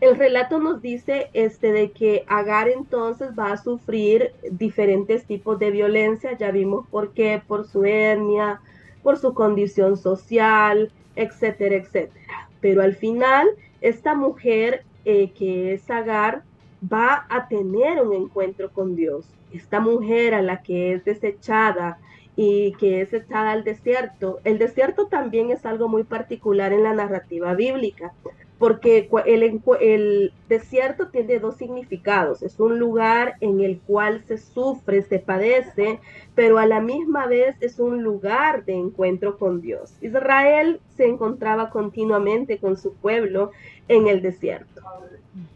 el 0.00 0.16
relato 0.16 0.58
nos 0.58 0.80
dice 0.80 1.28
este, 1.34 1.72
de 1.72 1.90
que 1.90 2.24
Agar 2.26 2.68
entonces 2.68 3.30
va 3.38 3.52
a 3.52 3.56
sufrir 3.58 4.32
diferentes 4.50 5.26
tipos 5.26 5.58
de 5.58 5.70
violencia, 5.70 6.36
ya 6.38 6.50
vimos 6.50 6.86
por 6.88 7.12
qué, 7.12 7.42
por 7.46 7.66
su 7.66 7.84
etnia, 7.84 8.60
por 9.02 9.18
su 9.18 9.34
condición 9.34 9.96
social, 9.96 10.90
etcétera, 11.16 11.76
etcétera. 11.76 12.48
Pero 12.60 12.82
al 12.82 12.94
final, 12.94 13.48
esta 13.82 14.14
mujer 14.14 14.84
eh, 15.04 15.30
que 15.32 15.74
es 15.74 15.90
Agar 15.90 16.42
va 16.90 17.26
a 17.28 17.48
tener 17.48 18.02
un 18.02 18.14
encuentro 18.14 18.70
con 18.70 18.96
Dios. 18.96 19.26
Esta 19.52 19.80
mujer 19.80 20.34
a 20.34 20.40
la 20.40 20.62
que 20.62 20.94
es 20.94 21.04
desechada 21.04 21.98
y 22.36 22.72
que 22.74 23.02
es 23.02 23.12
echada 23.12 23.52
al 23.52 23.64
desierto. 23.64 24.40
El 24.44 24.58
desierto 24.58 25.08
también 25.08 25.50
es 25.50 25.66
algo 25.66 25.88
muy 25.88 26.04
particular 26.04 26.72
en 26.72 26.84
la 26.84 26.94
narrativa 26.94 27.54
bíblica 27.54 28.12
porque 28.60 29.08
el, 29.24 30.32
desierto 30.50 31.08
tiene 31.08 31.38
dos 31.38 31.56
significados. 31.56 32.42
Es 32.42 32.60
un 32.60 32.78
lugar 32.78 33.36
en 33.40 33.60
el 33.60 33.80
cual 33.80 34.22
se 34.28 34.36
sufre, 34.36 35.00
se 35.00 35.18
padece, 35.18 35.98
pero 36.34 36.58
a 36.58 36.66
la 36.66 36.82
misma 36.82 37.26
vez 37.26 37.56
es 37.60 37.78
un 37.78 38.02
lugar 38.02 38.66
de 38.66 38.74
encuentro 38.74 39.38
con 39.38 39.62
Dios. 39.62 39.94
Israel 40.02 40.78
se 40.94 41.06
encontraba 41.06 41.70
continuamente 41.70 42.58
con 42.58 42.76
su 42.76 42.92
pueblo 42.92 43.50
en 43.88 44.08
el 44.08 44.20
desierto. 44.20 44.82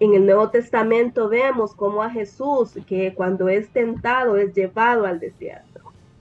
En 0.00 0.14
el 0.14 0.25
Nuevo 0.25 0.49
Testamento 0.49 1.28
vemos 1.28 1.75
cómo 1.75 2.02
a 2.02 2.08
Jesús, 2.08 2.73
que 2.87 3.12
cuando 3.12 3.50
es 3.50 3.68
tentado, 3.68 4.38
es 4.38 4.54
llevado 4.54 5.04
al 5.04 5.20
desierto. 5.20 5.73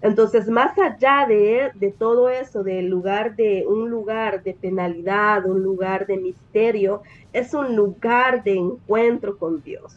Entonces, 0.03 0.49
más 0.49 0.77
allá 0.77 1.25
de, 1.29 1.71
de 1.75 1.91
todo 1.91 2.27
eso, 2.27 2.61
del 2.61 2.87
lugar 2.87 3.37
de 3.37 3.65
un 3.65 3.89
lugar 3.89 4.43
de 4.43 4.53
penalidad, 4.53 5.45
un 5.45 5.63
lugar 5.63 6.05
de 6.07 6.17
misterio, 6.17 7.03
es 7.31 7.53
un 7.53 7.77
lugar 7.77 8.43
de 8.43 8.55
encuentro 8.55 9.37
con 9.37 9.63
Dios. 9.63 9.95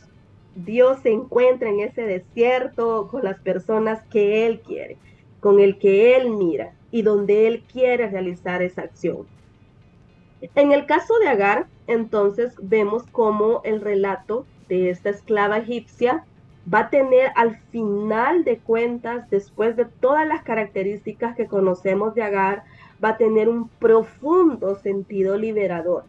Dios 0.55 1.01
se 1.03 1.11
encuentra 1.11 1.69
en 1.69 1.81
ese 1.81 2.03
desierto 2.03 3.09
con 3.09 3.25
las 3.25 3.41
personas 3.41 4.01
que 4.05 4.47
Él 4.47 4.61
quiere, 4.61 4.97
con 5.41 5.59
el 5.59 5.77
que 5.77 6.17
Él 6.17 6.31
mira 6.31 6.73
y 6.93 7.03
donde 7.03 7.49
Él 7.49 7.65
quiere 7.71 8.09
realizar 8.09 8.63
esa 8.63 8.83
acción. 8.83 9.27
En 10.55 10.71
el 10.71 10.87
caso 10.87 11.19
de 11.19 11.27
Agar, 11.27 11.67
entonces 11.89 12.55
vemos 12.63 13.03
cómo 13.11 13.61
el 13.65 13.81
relato 13.81 14.47
de 14.69 14.91
esta 14.91 15.11
esclava 15.11 15.59
egipcia 15.59 16.25
va 16.73 16.81
a 16.81 16.91
tener 16.91 17.31
al 17.37 17.57
final 17.71 18.45
de 18.45 18.59
cuentas, 18.59 19.29
después 19.31 19.77
de 19.77 19.85
todas 19.85 20.27
las 20.27 20.43
características 20.43 21.37
que 21.37 21.47
conocemos 21.47 22.15
de 22.15 22.23
Agar, 22.23 22.65
va 23.03 23.11
a 23.11 23.17
tener 23.17 23.49
un 23.49 23.69
profundo 23.69 24.77
sentido 24.77 25.37
liberador 25.37 26.05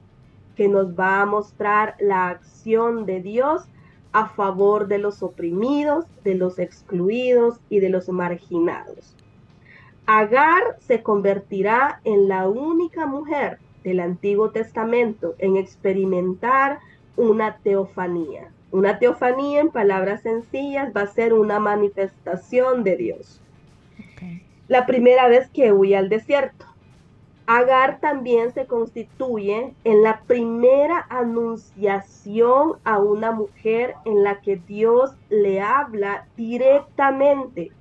que 0.55 0.67
nos 0.67 0.97
va 0.99 1.21
a 1.21 1.25
mostrar 1.25 1.95
la 1.99 2.29
acción 2.29 3.05
de 3.05 3.21
Dios 3.21 3.63
a 4.11 4.29
favor 4.29 4.87
de 4.87 4.97
los 4.97 5.21
oprimidos, 5.21 6.05
de 6.23 6.33
los 6.33 6.57
excluidos 6.57 7.59
y 7.69 7.79
de 7.79 7.89
los 7.89 8.09
marginados. 8.09 9.15
Agar 10.07 10.77
se 10.79 11.03
convertirá 11.03 12.01
en 12.03 12.27
la 12.27 12.47
única 12.47 13.05
mujer 13.05 13.59
del 13.83 13.99
Antiguo 13.99 14.49
Testamento 14.49 15.35
en 15.37 15.57
experimentar 15.57 16.79
una 17.15 17.57
teofanía. 17.57 18.49
Una 18.71 18.99
teofanía, 18.99 19.61
en 19.61 19.69
palabras 19.69 20.21
sencillas, 20.21 20.91
va 20.95 21.01
a 21.01 21.07
ser 21.07 21.33
una 21.33 21.59
manifestación 21.59 22.83
de 22.83 22.97
Dios. 22.97 23.41
La 24.67 24.85
primera 24.85 25.29
vez 25.29 25.49
que 25.49 25.71
huye 25.71 25.95
al 25.95 26.09
desierto. 26.09 26.65
Agar 27.45 28.01
también 28.01 28.51
se 28.51 28.65
constituye 28.65 29.73
en 29.85 30.03
la 30.03 30.19
primera 30.27 31.05
anunciación 31.09 32.73
a 32.83 32.99
una 32.99 33.31
mujer 33.31 33.95
en 34.03 34.25
la 34.25 34.41
que 34.41 34.57
Dios 34.57 35.15
le 35.29 35.61
habla 35.61 36.27
directamente, 36.35 37.71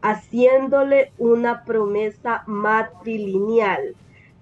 haciéndole 0.00 1.10
una 1.18 1.64
promesa 1.64 2.44
matrilineal. 2.46 3.96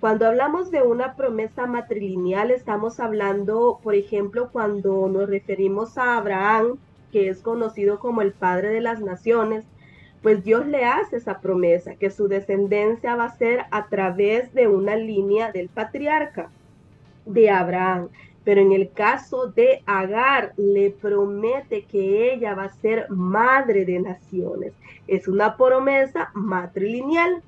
Cuando 0.05 0.27
hablamos 0.27 0.71
de 0.71 0.83
una 0.83 1.15
promesa 1.17 1.67
matrilineal, 1.67 2.51
estamos 2.51 3.01
hablando, 3.01 3.81
por 3.83 3.95
ejemplo, 3.95 4.51
cuando 4.53 5.09
nos 5.09 5.31
referimos 5.31 5.97
a 5.97 6.19
Abraham, 6.19 6.77
que 7.11 7.31
es 7.31 7.41
conocido 7.41 7.99
como 7.99 8.21
el 8.21 8.33
padre 8.33 8.69
de 8.69 8.83
las 8.83 9.01
naciones, 9.01 9.65
pues 10.21 10.45
Dios 10.45 10.67
le 10.67 10.85
hace 10.85 11.17
esa 11.17 11.41
promesa, 11.41 11.95
que 11.95 12.11
su 12.11 12.29
descendencia 12.29 13.17
va 13.17 13.25
a 13.25 13.39
ser 13.39 13.65
a 13.71 13.87
través 13.87 14.53
de 14.53 14.69
una 14.69 14.95
línea 14.95 15.53
del 15.53 15.71
patriarca 15.71 16.51
de 17.25 17.49
Abraham. 17.49 18.09
Pero 18.45 18.61
en 18.61 18.73
el 18.73 18.91
caso 18.91 19.47
de 19.47 19.83
Agar, 19.87 20.53
le 20.59 20.91
promete 20.91 21.87
que 21.87 22.35
ella 22.35 22.55
va 22.55 22.65
a 22.65 22.75
ser 22.83 23.09
madre 23.09 23.87
de 23.87 24.01
naciones. 24.01 24.75
Es 25.09 25.29
una 25.29 25.57
promesa 25.57 26.31
matrilineal. 26.35 27.43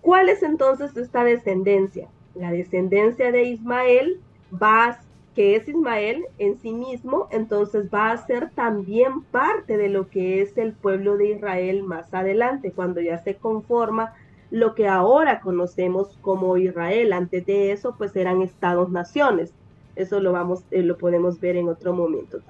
¿Cuál 0.00 0.28
es 0.28 0.42
entonces 0.42 0.96
esta 0.96 1.24
descendencia? 1.24 2.08
La 2.34 2.50
descendencia 2.50 3.32
de 3.32 3.44
Ismael 3.44 4.20
va, 4.50 4.98
que 5.34 5.56
es 5.56 5.68
Ismael 5.68 6.24
en 6.38 6.58
sí 6.58 6.72
mismo, 6.72 7.28
entonces 7.30 7.88
va 7.92 8.12
a 8.12 8.26
ser 8.26 8.50
también 8.50 9.22
parte 9.22 9.76
de 9.76 9.88
lo 9.88 10.08
que 10.08 10.40
es 10.40 10.56
el 10.56 10.72
pueblo 10.72 11.16
de 11.16 11.32
Israel 11.32 11.82
más 11.82 12.12
adelante, 12.14 12.72
cuando 12.72 13.00
ya 13.00 13.18
se 13.18 13.36
conforma 13.36 14.14
lo 14.50 14.74
que 14.74 14.88
ahora 14.88 15.40
conocemos 15.40 16.16
como 16.22 16.56
Israel. 16.56 17.12
Antes 17.12 17.46
de 17.46 17.72
eso, 17.72 17.94
pues 17.96 18.16
eran 18.16 18.42
estados-naciones. 18.42 19.52
Eso 19.96 20.20
lo 20.20 20.32
vamos, 20.32 20.64
eh, 20.70 20.82
lo 20.82 20.96
podemos 20.98 21.40
ver 21.40 21.56
en 21.56 21.68
otro 21.68 21.92
momento. 21.92 22.40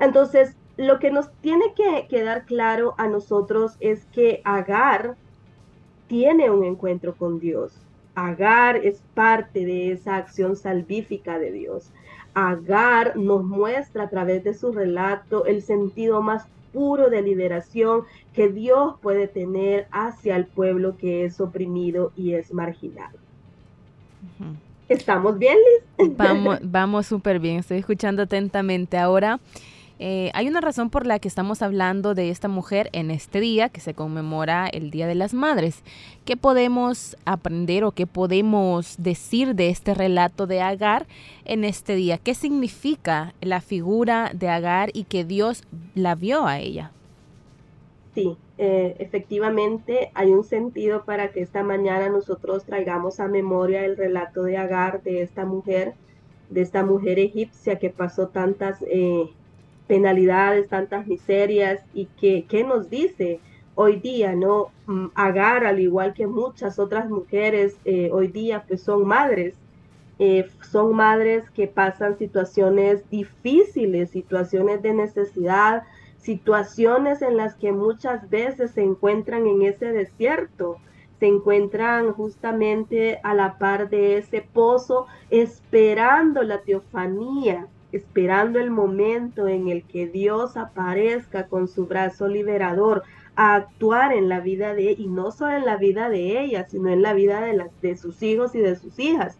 Entonces, 0.00 0.56
lo 0.76 0.98
que 0.98 1.10
nos 1.10 1.30
tiene 1.40 1.74
que 1.74 2.06
quedar 2.08 2.44
claro 2.44 2.94
a 2.98 3.08
nosotros 3.08 3.76
es 3.80 4.04
que 4.06 4.40
Agar 4.44 5.16
tiene 6.08 6.50
un 6.50 6.64
encuentro 6.64 7.14
con 7.14 7.38
Dios. 7.38 7.72
Agar 8.14 8.76
es 8.76 9.00
parte 9.14 9.64
de 9.64 9.92
esa 9.92 10.16
acción 10.16 10.56
salvífica 10.56 11.38
de 11.38 11.52
Dios. 11.52 11.90
Agar 12.34 13.16
nos 13.16 13.44
muestra 13.44 14.04
a 14.04 14.10
través 14.10 14.42
de 14.42 14.54
su 14.54 14.72
relato 14.72 15.46
el 15.46 15.62
sentido 15.62 16.20
más 16.20 16.46
puro 16.72 17.10
de 17.10 17.22
liberación 17.22 18.02
que 18.34 18.48
Dios 18.48 18.94
puede 19.00 19.28
tener 19.28 19.86
hacia 19.90 20.36
el 20.36 20.46
pueblo 20.46 20.96
que 20.96 21.24
es 21.24 21.40
oprimido 21.40 22.12
y 22.16 22.34
es 22.34 22.52
marginado. 22.52 23.18
¿Estamos 24.88 25.38
bien, 25.38 25.56
Liz? 25.98 26.16
Vamos, 26.16 26.58
vamos 26.62 27.06
súper 27.06 27.38
bien, 27.38 27.58
estoy 27.58 27.78
escuchando 27.78 28.22
atentamente. 28.22 28.96
Ahora, 28.96 29.38
Eh, 30.00 30.30
hay 30.34 30.46
una 30.46 30.60
razón 30.60 30.90
por 30.90 31.06
la 31.06 31.18
que 31.18 31.26
estamos 31.26 31.60
hablando 31.60 32.14
de 32.14 32.30
esta 32.30 32.46
mujer 32.46 32.88
en 32.92 33.10
este 33.10 33.40
día 33.40 33.68
que 33.68 33.80
se 33.80 33.94
conmemora 33.94 34.68
el 34.68 34.90
Día 34.90 35.08
de 35.08 35.16
las 35.16 35.34
Madres. 35.34 35.82
¿Qué 36.24 36.36
podemos 36.36 37.16
aprender 37.24 37.82
o 37.82 37.90
qué 37.90 38.06
podemos 38.06 38.94
decir 38.98 39.56
de 39.56 39.70
este 39.70 39.94
relato 39.94 40.46
de 40.46 40.60
Agar 40.60 41.06
en 41.44 41.64
este 41.64 41.96
día? 41.96 42.18
¿Qué 42.18 42.34
significa 42.34 43.34
la 43.40 43.60
figura 43.60 44.30
de 44.34 44.48
Agar 44.48 44.90
y 44.92 45.04
que 45.04 45.24
Dios 45.24 45.64
la 45.94 46.14
vio 46.14 46.46
a 46.46 46.60
ella? 46.60 46.92
Sí, 48.14 48.36
eh, 48.56 48.96
efectivamente 49.00 50.10
hay 50.14 50.30
un 50.30 50.44
sentido 50.44 51.04
para 51.04 51.32
que 51.32 51.40
esta 51.40 51.62
mañana 51.64 52.08
nosotros 52.08 52.64
traigamos 52.64 53.18
a 53.18 53.26
memoria 53.26 53.84
el 53.84 53.96
relato 53.96 54.44
de 54.44 54.56
Agar, 54.56 55.02
de 55.02 55.22
esta 55.22 55.44
mujer, 55.44 55.94
de 56.50 56.62
esta 56.62 56.84
mujer 56.84 57.18
egipcia 57.18 57.78
que 57.78 57.90
pasó 57.90 58.28
tantas 58.28 58.82
eh, 58.82 59.28
penalidades, 59.88 60.68
tantas 60.68 61.06
miserias 61.06 61.80
y 61.94 62.06
que, 62.20 62.44
¿qué 62.48 62.62
nos 62.62 62.90
dice 62.90 63.40
hoy 63.74 63.96
día, 63.96 64.34
no? 64.34 64.70
Mm, 64.86 65.06
Agar, 65.14 65.64
al 65.64 65.80
igual 65.80 66.14
que 66.14 66.26
muchas 66.26 66.78
otras 66.78 67.08
mujeres 67.10 67.76
eh, 67.84 68.10
hoy 68.12 68.28
día, 68.28 68.64
pues 68.68 68.82
son 68.82 69.06
madres. 69.06 69.54
son 70.72 70.96
madres 70.96 71.48
que 71.50 71.68
pasan 71.68 72.18
situaciones 72.18 73.08
difíciles, 73.08 74.10
situaciones 74.10 74.82
de 74.82 74.92
necesidad, 74.92 75.84
situaciones 76.18 77.22
en 77.22 77.36
las 77.36 77.54
que 77.54 77.72
muchas 77.72 78.28
veces 78.28 78.72
se 78.72 78.82
encuentran 78.82 79.46
en 79.46 79.62
ese 79.62 79.92
desierto, 79.92 80.78
se 81.20 81.26
encuentran 81.26 82.12
justamente 82.12 83.20
a 83.22 83.34
la 83.34 83.58
par 83.58 83.88
de 83.90 84.18
ese 84.18 84.42
pozo, 84.42 85.06
esperando 85.30 86.42
la 86.42 86.62
teofanía, 86.62 87.66
esperando 87.92 88.58
el 88.58 88.70
momento 88.70 89.48
en 89.48 89.68
el 89.68 89.82
que 89.84 90.06
Dios 90.06 90.56
aparezca 90.56 91.46
con 91.46 91.68
su 91.68 91.86
brazo 91.86 92.28
liberador 92.28 93.02
a 93.36 93.54
actuar 93.54 94.12
en 94.12 94.28
la 94.28 94.40
vida 94.40 94.74
de 94.74 94.92
y 94.92 95.06
no 95.06 95.30
solo 95.30 95.56
en 95.56 95.64
la 95.64 95.76
vida 95.76 96.10
de 96.10 96.40
ella, 96.40 96.66
sino 96.68 96.90
en 96.90 97.02
la 97.02 97.14
vida 97.14 97.40
de, 97.40 97.52
las, 97.54 97.68
de 97.80 97.96
sus 97.96 98.22
hijos 98.22 98.54
y 98.54 98.58
de 98.58 98.76
sus 98.76 98.98
hijas. 98.98 99.38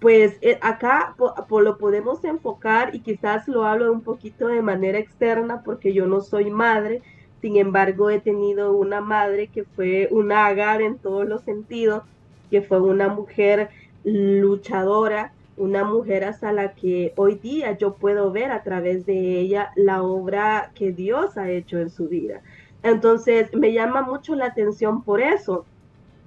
Pues 0.00 0.38
eh, 0.40 0.58
acá 0.62 1.14
lo 1.18 1.76
podemos 1.76 2.24
enfocar 2.24 2.94
y 2.94 3.00
quizás 3.00 3.46
lo 3.46 3.66
hablo 3.66 3.92
un 3.92 4.00
poquito 4.00 4.48
de 4.48 4.62
manera 4.62 4.98
externa 4.98 5.62
porque 5.62 5.92
yo 5.92 6.06
no 6.06 6.22
soy 6.22 6.50
madre, 6.50 7.02
sin 7.42 7.56
embargo 7.56 8.08
he 8.08 8.20
tenido 8.20 8.72
una 8.72 9.02
madre 9.02 9.48
que 9.48 9.64
fue 9.64 10.08
una 10.10 10.46
agar 10.46 10.80
en 10.80 10.96
todos 10.96 11.28
los 11.28 11.42
sentidos, 11.42 12.02
que 12.50 12.62
fue 12.62 12.80
una 12.80 13.08
mujer 13.08 13.68
luchadora, 14.02 15.32
una 15.60 15.84
mujer 15.84 16.24
hasta 16.24 16.52
la 16.52 16.72
que 16.72 17.12
hoy 17.16 17.34
día 17.34 17.76
yo 17.76 17.92
puedo 17.94 18.32
ver 18.32 18.50
a 18.50 18.62
través 18.62 19.04
de 19.04 19.38
ella 19.38 19.72
la 19.76 20.02
obra 20.02 20.72
que 20.74 20.90
Dios 20.90 21.36
ha 21.36 21.50
hecho 21.50 21.78
en 21.78 21.90
su 21.90 22.08
vida. 22.08 22.40
Entonces 22.82 23.54
me 23.54 23.74
llama 23.74 24.00
mucho 24.00 24.34
la 24.34 24.46
atención 24.46 25.02
por 25.02 25.20
eso, 25.20 25.66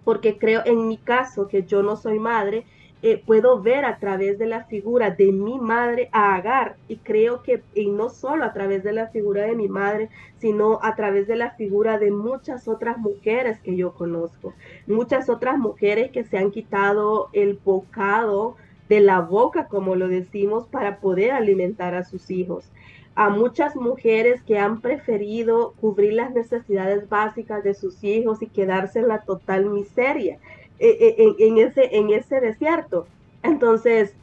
porque 0.04 0.38
creo 0.38 0.62
en 0.66 0.88
mi 0.88 0.98
caso 0.98 1.48
que 1.48 1.64
yo 1.64 1.82
no 1.82 1.96
soy 1.96 2.20
madre, 2.20 2.64
eh, 3.02 3.22
puedo 3.26 3.60
ver 3.60 3.86
a 3.86 3.98
través 3.98 4.38
de 4.38 4.46
la 4.46 4.66
figura 4.66 5.10
de 5.10 5.32
mi 5.32 5.60
madre 5.60 6.10
a 6.12 6.36
Agar 6.36 6.76
y 6.88 6.98
creo 6.98 7.42
que 7.42 7.64
y 7.74 7.88
no 7.88 8.10
solo 8.10 8.46
a 8.46 8.54
través 8.54 8.84
de 8.84 8.94
la 8.94 9.08
figura 9.08 9.42
de 9.48 9.56
mi 9.56 9.68
madre, 9.68 10.10
sino 10.38 10.78
a 10.84 10.96
través 10.96 11.28
de 11.28 11.38
la 11.38 11.52
figura 11.56 11.98
de 11.98 12.12
muchas 12.12 12.68
otras 12.68 13.00
mujeres 13.00 13.60
que 13.62 13.76
yo 13.76 13.94
conozco, 13.94 14.54
muchas 14.86 15.28
otras 15.28 15.58
mujeres 15.58 16.12
que 16.12 16.24
se 16.24 16.38
han 16.38 16.52
quitado 16.52 17.30
el 17.34 17.60
bocado 17.66 18.58
de 18.94 19.02
la 19.02 19.22
boca, 19.22 19.68
como 19.68 19.96
lo 19.96 20.08
decimos, 20.08 20.68
para 20.68 21.00
poder 21.00 21.32
alimentar 21.32 21.96
a 21.96 22.04
sus 22.04 22.30
hijos 22.30 22.70
a 23.16 23.30
muchas 23.30 23.76
mujeres 23.76 24.42
que 24.42 24.58
han 24.58 24.82
preferido 24.82 25.76
cubrir 25.80 26.14
las 26.14 26.32
necesidades 26.32 27.08
básicas 27.08 27.64
de 27.64 27.76
sus 27.76 28.04
hijos 28.04 28.42
y 28.42 28.48
quedarse 28.48 29.00
en 29.00 29.08
la 29.08 29.22
total 29.22 29.66
miseria. 29.70 30.40
Eh, 30.80 31.16
eh, 31.18 31.36
en, 31.40 31.58
ese, 31.60 31.96
en 31.96 32.10
ese 32.10 32.42
desierto. 32.42 33.08
Entonces, 33.44 34.14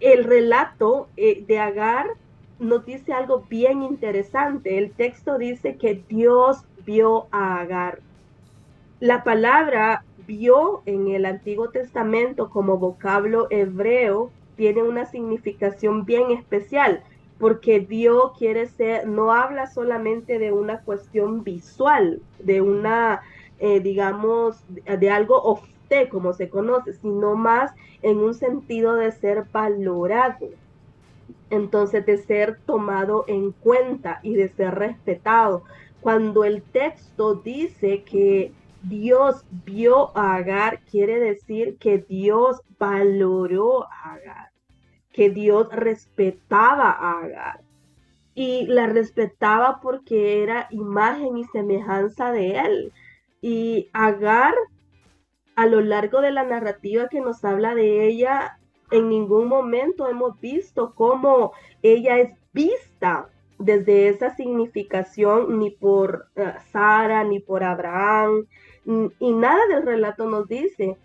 el 0.00 0.24
relato 0.24 1.08
eh, 1.16 1.44
de 1.46 1.58
Agar 1.58 2.06
nos 2.58 2.86
dice 2.86 3.12
algo 3.12 3.44
bien 3.48 3.82
interesante. 3.82 4.78
El 4.78 4.92
texto 4.92 5.36
dice 5.36 5.76
que 5.76 6.02
Dios 6.08 6.64
vio 6.86 7.26
a 7.30 7.60
Agar. 7.60 8.00
La 9.00 9.22
palabra 9.24 10.04
vio 10.28 10.82
en 10.86 11.08
el 11.08 11.24
Antiguo 11.24 11.70
Testamento 11.70 12.50
como 12.50 12.78
vocablo 12.78 13.48
hebreo 13.50 14.30
tiene 14.56 14.82
una 14.82 15.06
significación 15.06 16.04
bien 16.04 16.30
especial, 16.30 17.02
porque 17.38 17.80
Dios 17.80 18.32
quiere 18.38 18.66
ser, 18.66 19.08
no 19.08 19.32
habla 19.32 19.66
solamente 19.66 20.38
de 20.38 20.52
una 20.52 20.80
cuestión 20.80 21.44
visual, 21.44 22.20
de 22.40 22.60
una, 22.60 23.22
digamos, 23.82 24.62
de 24.68 25.10
algo 25.10 25.60
como 26.10 26.34
se 26.34 26.50
conoce, 26.50 26.92
sino 26.92 27.34
más 27.34 27.72
en 28.02 28.18
un 28.18 28.34
sentido 28.34 28.94
de 28.94 29.10
ser 29.12 29.44
valorado. 29.50 30.48
Entonces, 31.50 32.04
de 32.04 32.18
ser 32.18 32.58
tomado 32.66 33.24
en 33.26 33.52
cuenta 33.52 34.20
y 34.22 34.34
de 34.34 34.48
ser 34.48 34.74
respetado. 34.74 35.62
Cuando 36.02 36.44
el 36.44 36.60
texto 36.60 37.36
dice 37.36 38.02
que 38.02 38.52
Dios 38.82 39.44
vio 39.64 40.16
a 40.16 40.36
Agar, 40.36 40.80
quiere 40.90 41.18
decir 41.18 41.76
que 41.78 41.98
Dios 41.98 42.60
valoró 42.78 43.84
a 43.84 44.14
Agar, 44.14 44.50
que 45.12 45.30
Dios 45.30 45.68
respetaba 45.72 46.90
a 46.90 47.20
Agar. 47.20 47.60
Y 48.34 48.66
la 48.66 48.86
respetaba 48.86 49.80
porque 49.82 50.42
era 50.42 50.68
imagen 50.70 51.38
y 51.38 51.44
semejanza 51.44 52.30
de 52.30 52.58
él. 52.58 52.92
Y 53.40 53.88
Agar 53.92 54.54
a 55.56 55.66
lo 55.66 55.80
largo 55.80 56.20
de 56.20 56.30
la 56.30 56.44
narrativa 56.44 57.08
que 57.08 57.20
nos 57.20 57.44
habla 57.44 57.74
de 57.74 58.06
ella, 58.06 58.58
en 58.92 59.08
ningún 59.08 59.48
momento 59.48 60.08
hemos 60.08 60.40
visto 60.40 60.94
cómo 60.94 61.52
ella 61.82 62.18
es 62.18 62.30
vista 62.52 63.28
desde 63.58 64.08
esa 64.08 64.34
significación 64.36 65.58
ni 65.58 65.70
por 65.70 66.28
eh, 66.36 66.54
Sara 66.70 67.24
ni 67.24 67.40
por 67.40 67.64
Abraham 67.64 68.46
y 69.18 69.32
nada 69.32 69.66
del 69.66 69.84
relato 69.84 70.28
nos 70.28 70.48
dice. 70.48 70.96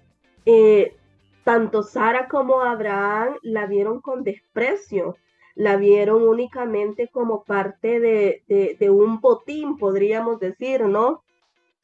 Eh, 0.45 0.95
tanto 1.43 1.83
Sara 1.83 2.29
como 2.29 2.61
Abraham 2.61 3.35
la 3.41 3.65
vieron 3.65 3.99
con 3.99 4.23
desprecio, 4.23 5.17
la 5.55 5.75
vieron 5.75 6.27
únicamente 6.27 7.09
como 7.09 7.43
parte 7.43 7.99
de, 7.99 8.89
un 8.89 9.19
botín, 9.19 9.77
podríamos 9.77 10.39
decir, 10.39 10.85
¿no? 10.85 11.23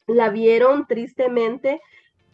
La 0.06 0.30
vieron 0.30 0.86
tristemente 0.86 1.80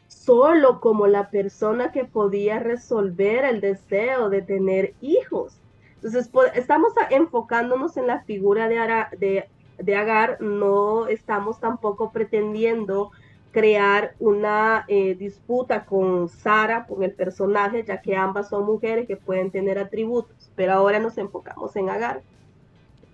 solo 0.07 0.81
como 0.81 1.09
la 1.09 1.31
persona 1.31 1.91
que 1.91 2.05
podía 2.05 2.61
resolver 2.61 3.45
el 3.45 3.61
deseo 3.61 4.31
de 4.31 4.43
tener 4.43 4.95
hijos. 5.01 5.59
Entonces, 5.97 6.31
estamos 6.55 6.93
enfocándonos 7.11 7.97
en 7.97 8.07
la 8.07 8.23
figura 8.23 8.69
de, 8.69 9.49
Agar, 9.95 10.41
no 10.41 11.09
estamos 11.09 11.59
tampoco 11.59 12.13
pretendiendo 12.13 13.11
crear 13.53 14.15
una 14.19 14.85
eh, 14.89 15.15
disputa 15.15 15.85
con 15.85 16.29
Sara, 16.29 16.87
con 16.87 17.03
el 17.03 17.13
personaje, 17.13 17.85
ya 17.85 18.03
que 18.03 18.17
ambas 18.17 18.51
son 18.51 18.67
mujeres 18.67 19.07
que 19.07 19.17
pueden 19.17 19.51
tener 19.51 19.79
atributos, 19.79 20.51
pero 20.55 20.73
ahora 20.73 20.99
nos 20.99 21.17
enfocamos 21.19 21.75
en 21.77 21.89
Agar. 21.89 22.23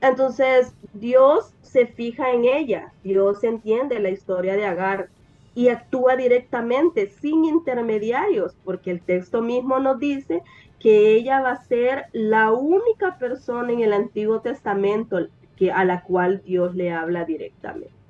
Entonces, 0.00 0.74
Dios 0.94 1.54
se 1.62 1.86
fija 1.86 2.32
en 2.32 2.44
ella, 2.44 2.92
Dios 3.04 3.44
entiende 3.44 4.00
la 4.00 4.10
historia 4.10 4.56
de 4.56 4.66
Agar, 4.66 5.08
y 5.54 5.68
actúa 5.68 6.16
directamente, 6.16 7.08
sin 7.08 7.44
intermediarios, 7.44 8.56
porque 8.64 8.90
el 8.90 9.00
texto 9.00 9.42
mismo 9.42 9.78
nos 9.78 9.98
dice 9.98 10.42
que 10.78 11.14
ella 11.14 11.40
va 11.40 11.52
a 11.52 11.64
ser 11.64 12.06
la 12.12 12.50
única 12.50 13.18
persona 13.18 13.72
en 13.72 13.80
el 13.80 13.92
Antiguo 13.92 14.40
Testamento 14.40 15.18
que, 15.56 15.70
a 15.70 15.84
la 15.84 16.02
cual 16.02 16.42
Dios 16.44 16.74
le 16.74 16.90
habla 16.90 17.24
directamente. 17.24 18.01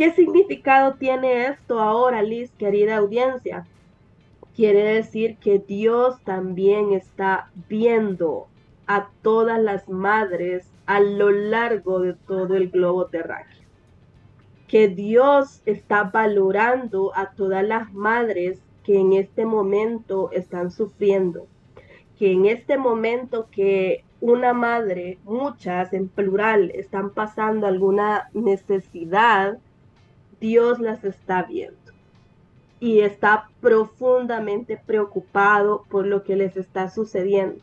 ¿Qué 0.00 0.12
significado 0.12 0.94
tiene 0.94 1.48
esto 1.48 1.78
ahora, 1.78 2.22
Liz, 2.22 2.50
querida 2.52 2.96
audiencia? 2.96 3.66
Quiere 4.56 4.82
decir 4.82 5.36
que 5.36 5.58
Dios 5.58 6.18
también 6.24 6.94
está 6.94 7.50
viendo 7.68 8.46
a 8.86 9.10
todas 9.20 9.60
las 9.60 9.90
madres 9.90 10.66
a 10.86 11.00
lo 11.00 11.30
largo 11.30 12.00
de 12.00 12.14
todo 12.14 12.56
el 12.56 12.70
globo 12.70 13.08
terráqueo 13.08 13.60
que 14.68 14.88
Dios 14.88 15.60
está 15.66 16.04
valorando 16.04 17.12
a 17.14 17.32
todas 17.32 17.62
las 17.62 17.92
madres 17.92 18.58
que 18.84 18.98
en 18.98 19.12
este 19.12 19.44
momento 19.44 20.30
están 20.32 20.70
sufriendo, 20.70 21.46
que 22.18 22.32
en 22.32 22.46
este 22.46 22.78
momento 22.78 23.48
que 23.50 24.02
una 24.22 24.54
madre, 24.54 25.18
muchas 25.24 25.92
en 25.92 26.08
plural, 26.08 26.70
están 26.70 27.10
pasando 27.10 27.66
alguna 27.66 28.30
necesidad, 28.32 29.58
Dios 30.40 30.80
las 30.80 31.04
está 31.04 31.42
viendo 31.42 31.76
y 32.80 33.00
está 33.00 33.50
profundamente 33.60 34.80
preocupado 34.84 35.84
por 35.90 36.06
lo 36.06 36.22
que 36.22 36.34
les 36.34 36.56
está 36.56 36.88
sucediendo 36.88 37.60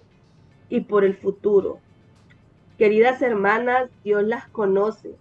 y 0.70 0.82
por 0.82 1.04
el 1.04 1.16
futuro. 1.16 1.80
Queridas 2.78 3.24
hermanas, 3.24 3.90
Dios 4.04 4.24
las 4.24 4.48
conoce, 4.50 5.16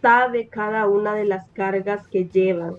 sabe 0.00 0.46
cada 0.46 0.86
una 0.86 1.14
de 1.14 1.24
las 1.24 1.48
cargas 1.48 2.06
que 2.06 2.26
llevan, 2.26 2.76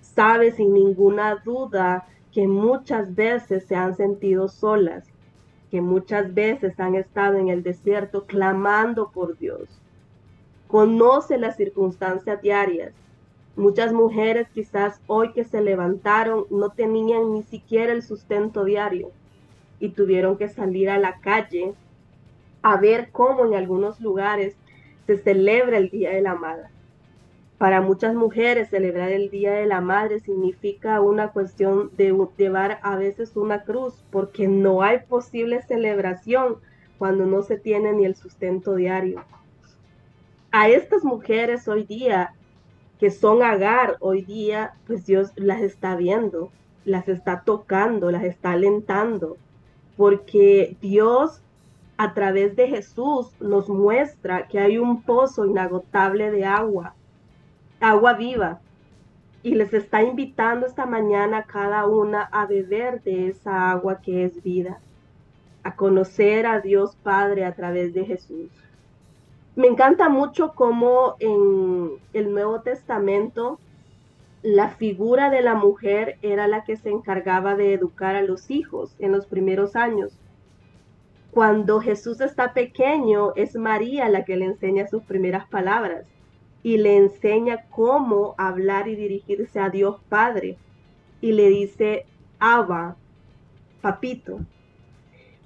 sabe 0.00 0.52
sin 0.52 0.72
ninguna 0.72 1.36
duda 1.44 2.06
que 2.32 2.48
muchas 2.48 3.14
veces 3.14 3.66
se 3.66 3.76
han 3.76 3.94
sentido 3.94 4.48
solas, 4.48 5.04
que 5.70 5.82
muchas 5.82 6.32
veces 6.32 6.80
han 6.80 6.94
estado 6.94 7.36
en 7.36 7.48
el 7.48 7.62
desierto 7.62 8.24
clamando 8.24 9.10
por 9.10 9.36
Dios. 9.36 9.68
Conoce 10.68 11.38
las 11.38 11.56
circunstancias 11.56 12.42
diarias. 12.42 12.92
Muchas 13.56 13.92
mujeres 13.92 14.48
quizás 14.54 15.00
hoy 15.06 15.32
que 15.32 15.44
se 15.44 15.62
levantaron 15.62 16.44
no 16.50 16.70
tenían 16.70 17.32
ni 17.32 17.42
siquiera 17.42 17.92
el 17.92 18.02
sustento 18.02 18.64
diario 18.64 19.10
y 19.80 19.88
tuvieron 19.88 20.36
que 20.36 20.48
salir 20.48 20.90
a 20.90 20.98
la 20.98 21.20
calle 21.20 21.72
a 22.62 22.76
ver 22.76 23.08
cómo 23.10 23.46
en 23.46 23.54
algunos 23.54 23.98
lugares 24.00 24.56
se 25.06 25.16
celebra 25.16 25.78
el 25.78 25.88
Día 25.88 26.10
de 26.10 26.20
la 26.20 26.34
Madre. 26.34 26.68
Para 27.56 27.80
muchas 27.80 28.14
mujeres 28.14 28.68
celebrar 28.68 29.10
el 29.10 29.30
Día 29.30 29.52
de 29.54 29.66
la 29.66 29.80
Madre 29.80 30.20
significa 30.20 31.00
una 31.00 31.32
cuestión 31.32 31.90
de 31.96 32.14
llevar 32.36 32.78
a 32.82 32.94
veces 32.96 33.36
una 33.36 33.64
cruz, 33.64 34.04
porque 34.12 34.46
no 34.46 34.82
hay 34.82 34.98
posible 34.98 35.62
celebración 35.62 36.58
cuando 36.98 37.24
no 37.24 37.42
se 37.42 37.56
tiene 37.56 37.94
ni 37.94 38.04
el 38.04 38.14
sustento 38.14 38.74
diario. 38.74 39.24
A 40.50 40.68
estas 40.68 41.04
mujeres 41.04 41.68
hoy 41.68 41.84
día, 41.84 42.32
que 42.98 43.10
son 43.10 43.42
agar 43.42 43.96
hoy 44.00 44.22
día, 44.22 44.72
pues 44.86 45.04
Dios 45.04 45.30
las 45.36 45.60
está 45.60 45.94
viendo, 45.94 46.50
las 46.86 47.06
está 47.06 47.42
tocando, 47.42 48.10
las 48.10 48.24
está 48.24 48.52
alentando, 48.52 49.36
porque 49.98 50.76
Dios 50.80 51.42
a 51.98 52.14
través 52.14 52.56
de 52.56 52.66
Jesús 52.66 53.30
nos 53.40 53.68
muestra 53.68 54.48
que 54.48 54.58
hay 54.58 54.78
un 54.78 55.02
pozo 55.02 55.44
inagotable 55.44 56.30
de 56.30 56.46
agua, 56.46 56.94
agua 57.78 58.14
viva, 58.14 58.60
y 59.42 59.54
les 59.54 59.74
está 59.74 60.02
invitando 60.02 60.66
esta 60.66 60.86
mañana 60.86 61.38
a 61.38 61.44
cada 61.44 61.86
una 61.86 62.22
a 62.22 62.46
beber 62.46 63.02
de 63.02 63.28
esa 63.28 63.70
agua 63.70 64.00
que 64.00 64.24
es 64.24 64.42
vida, 64.42 64.80
a 65.62 65.76
conocer 65.76 66.46
a 66.46 66.60
Dios 66.60 66.96
Padre 67.02 67.44
a 67.44 67.54
través 67.54 67.92
de 67.92 68.06
Jesús. 68.06 68.50
Me 69.58 69.66
encanta 69.66 70.08
mucho 70.08 70.54
cómo 70.54 71.16
en 71.18 71.98
el 72.14 72.32
Nuevo 72.32 72.62
Testamento 72.62 73.58
la 74.42 74.70
figura 74.70 75.28
de 75.28 75.42
la 75.42 75.54
mujer 75.54 76.16
era 76.22 76.48
la 76.48 76.64
que 76.64 76.76
se 76.76 76.88
encargaba 76.90 77.56
de 77.56 77.74
educar 77.74 78.16
a 78.16 78.22
los 78.22 78.50
hijos 78.50 78.94
en 78.98 79.12
los 79.12 79.26
primeros 79.26 79.76
años 79.76 80.18
cuando 81.30 81.80
Jesús 81.80 82.20
está 82.20 82.52
pequeño, 82.52 83.32
es 83.36 83.54
María 83.54 84.08
la 84.08 84.24
que 84.24 84.36
le 84.36 84.46
enseña 84.46 84.88
sus 84.88 85.02
primeras 85.04 85.46
palabras 85.46 86.06
y 86.62 86.78
le 86.78 86.96
enseña 86.96 87.66
cómo 87.70 88.34
hablar 88.38 88.88
y 88.88 88.96
dirigirse 88.96 89.60
a 89.60 89.70
Dios 89.70 90.00
Padre. 90.08 90.56
Y 91.20 91.32
le 91.32 91.48
dice, 91.48 92.06
Abba, 92.40 92.96
papito. 93.80 94.40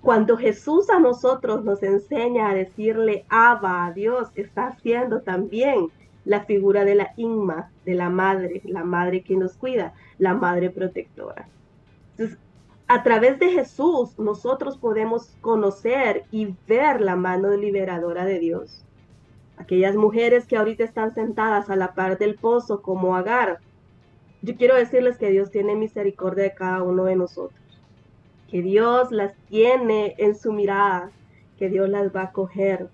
Cuando 0.02 0.36
Jesús 0.36 0.90
a 0.90 0.98
nosotros 0.98 1.64
nos 1.64 1.82
enseña 1.82 2.50
a 2.50 2.54
decirle 2.54 3.24
Abba 3.28 3.86
a 3.86 3.92
Dios, 3.92 4.28
está 4.34 4.66
haciendo 4.66 5.22
también 5.22 5.88
la 6.24 6.44
figura 6.44 6.84
de 6.84 6.96
la 6.96 7.12
Inma, 7.16 7.70
de 7.84 7.94
la 7.94 8.10
madre, 8.10 8.62
la 8.64 8.82
madre 8.82 9.22
que 9.22 9.36
nos 9.36 9.56
cuida, 9.56 9.94
la 10.18 10.34
madre 10.34 10.70
protectora. 10.70 11.48
Entonces, 12.12 12.38
a 12.88 13.02
través 13.04 13.38
de 13.38 13.50
Jesús 13.52 14.18
nosotros 14.18 14.76
podemos 14.76 15.36
conocer 15.40 16.24
y 16.32 16.54
ver 16.66 17.00
la 17.00 17.16
mano 17.16 17.56
liberadora 17.56 18.24
de 18.24 18.40
Dios. 18.40 18.84
Aquellas 19.56 19.94
mujeres 19.94 20.46
que 20.46 20.56
ahorita 20.56 20.82
están 20.82 21.14
sentadas 21.14 21.70
a 21.70 21.76
la 21.76 21.94
par 21.94 22.18
del 22.18 22.34
pozo 22.34 22.82
como 22.82 23.14
Agar, 23.16 23.60
yo 24.42 24.56
quiero 24.56 24.74
decirles 24.74 25.16
que 25.16 25.30
Dios 25.30 25.52
tiene 25.52 25.76
misericordia 25.76 26.42
de 26.42 26.54
cada 26.54 26.82
uno 26.82 27.04
de 27.04 27.14
nosotros, 27.14 27.61
que 28.52 28.62
Dios 28.62 29.10
las 29.10 29.34
tiene 29.48 30.14
en 30.18 30.36
su 30.36 30.52
mirada, 30.52 31.10
que 31.58 31.68
Dios 31.68 31.88
las 31.88 32.14
va 32.14 32.22
a 32.22 32.32
coger, 32.32 32.88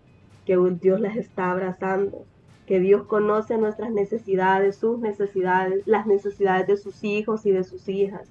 que 0.47 0.57
Dios 0.81 1.01
las 1.01 1.17
está 1.17 1.51
abrazando, 1.51 2.25
que 2.65 2.81
Dios 2.81 3.03
conoce 3.03 3.59
nuestras 3.59 3.91
necesidades, 3.91 4.77
sus 4.77 5.01
necesidades, 5.01 5.87
las 5.87 6.07
necesidades 6.07 6.67
de 6.67 6.79
sus 6.79 7.05
hijos 7.05 7.45
y 7.45 7.51
de 7.51 7.65
sus 7.65 7.89
hijas 7.89 8.31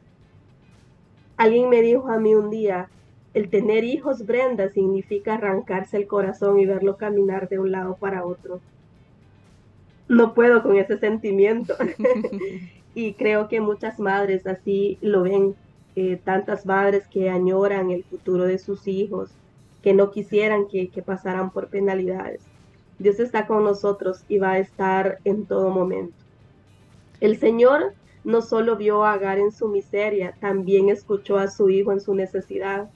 Alguien 1.38 1.70
me 1.70 1.84
dijo 1.84 2.08
a 2.08 2.18
mí 2.18 2.34
un 2.34 2.50
día, 2.50 2.90
el 3.36 3.50
tener 3.50 3.84
hijos, 3.84 4.26
Brenda, 4.26 4.70
significa 4.70 5.36
arrancarse 5.36 5.98
el 5.98 6.08
corazón 6.08 6.60
y 6.60 6.66
verlo 6.66 6.98
caminar 6.98 7.48
de 7.48 7.60
un 7.60 7.72
lado 7.72 7.96
para 7.98 8.26
otro. 8.26 8.60
No 10.08 10.34
puedo 10.34 10.63
con 10.63 10.78
ese 10.78 10.98
sentimiento. 10.98 11.76
y 12.96 13.13
creo 13.13 13.50
que 13.50 13.62
muchas 13.62 14.00
madres 14.00 14.48
así 14.48 14.98
lo 15.02 15.24
ven. 15.24 15.56
Tantas 16.23 16.65
madres 16.65 17.07
que 17.07 17.29
añoran 17.29 17.89
el 17.89 18.03
futuro 18.03 18.43
de 18.43 18.60
sus 18.60 18.88
hijos, 18.88 19.31
que 19.81 19.95
no 19.95 20.12
quisieran 20.12 20.67
que, 20.67 20.89
que 20.89 21.01
pasaran 21.01 21.49
por 21.49 21.69
penalidades. 21.69 22.41
Dios 22.99 23.19
está 23.19 23.47
con 23.47 23.63
nosotros 23.63 24.23
y 24.27 24.38
va 24.38 24.51
a 24.51 24.60
estar 24.60 25.17
en 25.23 25.45
todo 25.45 25.71
momento. 25.71 26.15
El 27.19 27.38
Señor 27.38 27.93
no 28.23 28.43
solo 28.43 28.75
vio 28.75 29.05
a 29.05 29.13
Agar 29.13 29.39
en 29.39 29.51
su 29.51 29.69
miseria, 29.69 30.36
también 30.39 30.89
escuchó 30.89 31.38
a 31.38 31.49
su 31.49 31.69
hijo 31.69 31.91
en 31.91 32.01
su 32.01 32.13
necesidad. 32.13 32.89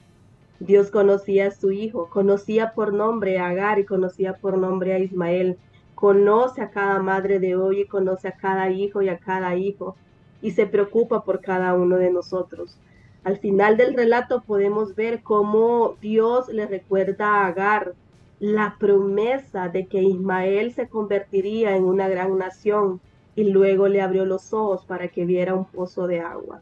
Dios 0.60 0.90
conocía 0.90 1.48
a 1.48 1.50
su 1.50 1.72
hijo, 1.72 2.08
conocía 2.08 2.72
por 2.72 2.92
nombre 2.92 3.38
a 3.38 3.48
Agar 3.48 3.80
y 3.80 3.84
conocía 3.84 4.34
por 4.36 4.58
nombre 4.58 4.92
a 4.92 5.00
Ismael. 5.00 5.58
Conoce 5.96 6.62
a 6.62 6.70
cada 6.70 7.00
madre 7.00 7.40
de 7.40 7.56
hoy 7.56 7.80
y 7.80 7.86
conoce 7.86 8.28
a 8.28 8.36
cada 8.36 8.70
hijo 8.70 9.02
y 9.02 9.08
a 9.08 9.18
cada 9.18 9.56
hijo 9.56 9.96
y 10.42 10.50
se 10.50 10.66
preocupa 10.66 11.24
por 11.24 11.40
cada 11.40 11.74
uno 11.74 11.96
de 11.96 12.10
nosotros. 12.10 12.76
Al 13.24 13.38
final 13.38 13.76
del 13.76 13.94
relato 13.94 14.42
podemos 14.42 14.96
ver 14.96 15.22
cómo 15.22 15.96
Dios 16.00 16.48
le 16.48 16.66
recuerda 16.66 17.26
a 17.26 17.46
Agar 17.46 17.94
la 18.40 18.76
promesa 18.78 19.68
de 19.68 19.86
que 19.86 20.02
Ismael 20.02 20.72
se 20.72 20.88
convertiría 20.88 21.76
en 21.76 21.84
una 21.84 22.08
gran 22.08 22.36
nación 22.36 23.00
y 23.36 23.44
luego 23.44 23.86
le 23.86 24.02
abrió 24.02 24.24
los 24.24 24.52
ojos 24.52 24.84
para 24.84 25.08
que 25.08 25.24
viera 25.24 25.54
un 25.54 25.64
pozo 25.64 26.08
de 26.08 26.20
agua. 26.20 26.60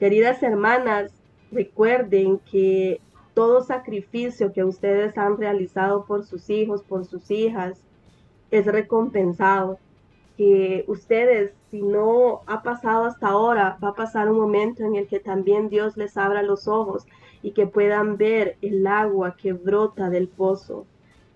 Queridas 0.00 0.42
hermanas, 0.42 1.12
recuerden 1.52 2.40
que 2.50 3.00
todo 3.34 3.62
sacrificio 3.62 4.52
que 4.52 4.64
ustedes 4.64 5.16
han 5.16 5.36
realizado 5.36 6.04
por 6.04 6.24
sus 6.24 6.50
hijos, 6.50 6.82
por 6.82 7.04
sus 7.04 7.30
hijas, 7.30 7.80
es 8.50 8.66
recompensado. 8.66 9.78
Que 10.40 10.86
ustedes, 10.86 11.52
si 11.70 11.82
no 11.82 12.40
ha 12.46 12.62
pasado 12.62 13.04
hasta 13.04 13.28
ahora, 13.28 13.76
va 13.84 13.88
a 13.90 13.94
pasar 13.94 14.30
un 14.30 14.38
momento 14.38 14.82
en 14.82 14.96
el 14.96 15.06
que 15.06 15.20
también 15.20 15.68
Dios 15.68 15.98
les 15.98 16.16
abra 16.16 16.42
los 16.42 16.66
ojos 16.66 17.04
y 17.42 17.50
que 17.50 17.66
puedan 17.66 18.16
ver 18.16 18.56
el 18.62 18.86
agua 18.86 19.36
que 19.36 19.52
brota 19.52 20.08
del 20.08 20.28
pozo, 20.28 20.86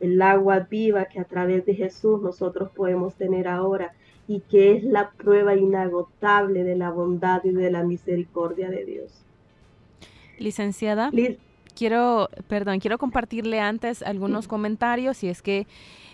el 0.01 0.23
agua 0.23 0.61
viva 0.71 1.05
que 1.05 1.21
a 1.21 1.25
través 1.25 1.67
de 1.67 1.75
Jesús 1.75 2.23
nosotros 2.23 2.71
podemos 2.71 3.14
tener 3.17 3.47
ahora 3.47 3.93
y 4.27 4.40
que 4.40 4.73
es 4.73 4.85
la 4.85 5.11
prueba 5.11 5.55
inagotable 5.55 6.64
de 6.64 6.75
la 6.75 6.88
bondad 6.88 7.45
y 7.45 7.51
de 7.51 7.71
la 7.71 7.83
misericordia 7.83 8.71
de 8.71 8.87
Dios. 8.87 9.12
Licenciada, 10.38 11.11
quiero, 11.77 12.31
perdón, 12.49 12.81
quiero 12.81 12.97
compartirle 12.97 13.61
antes 13.61 14.03
algunos 14.03 14.49
comentarios 14.49 15.23
y 15.25 15.29
es 15.29 15.43
que 15.43 15.67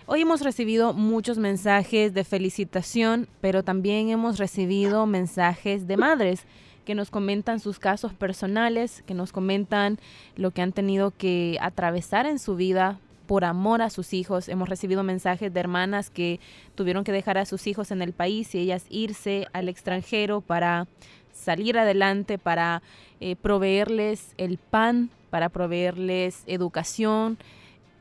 hoy 0.06 0.22
hemos 0.22 0.40
recibido 0.42 0.92
muchos 0.92 1.38
mensajes 1.38 2.14
de 2.14 2.24
felicitación, 2.24 3.28
pero 3.40 3.62
también 3.62 4.08
hemos 4.08 4.38
recibido 4.38 5.06
mensajes 5.06 5.86
de 5.86 5.96
madres 5.96 6.44
que 6.84 6.94
nos 6.94 7.10
comentan 7.10 7.60
sus 7.60 7.78
casos 7.78 8.12
personales, 8.14 9.02
que 9.06 9.14
nos 9.14 9.32
comentan 9.32 9.98
lo 10.36 10.50
que 10.50 10.62
han 10.62 10.72
tenido 10.72 11.10
que 11.10 11.58
atravesar 11.60 12.26
en 12.26 12.38
su 12.38 12.56
vida 12.56 12.98
por 13.26 13.44
amor 13.44 13.82
a 13.82 13.90
sus 13.90 14.12
hijos. 14.12 14.48
Hemos 14.48 14.68
recibido 14.68 15.02
mensajes 15.02 15.52
de 15.52 15.60
hermanas 15.60 16.10
que 16.10 16.40
tuvieron 16.74 17.04
que 17.04 17.12
dejar 17.12 17.38
a 17.38 17.46
sus 17.46 17.66
hijos 17.66 17.90
en 17.90 18.02
el 18.02 18.12
país 18.12 18.54
y 18.54 18.58
ellas 18.58 18.86
irse 18.88 19.46
al 19.52 19.68
extranjero 19.68 20.40
para 20.40 20.88
salir 21.32 21.78
adelante, 21.78 22.38
para 22.38 22.82
eh, 23.20 23.36
proveerles 23.36 24.34
el 24.36 24.58
pan, 24.58 25.10
para 25.30 25.48
proveerles 25.48 26.42
educación, 26.46 27.38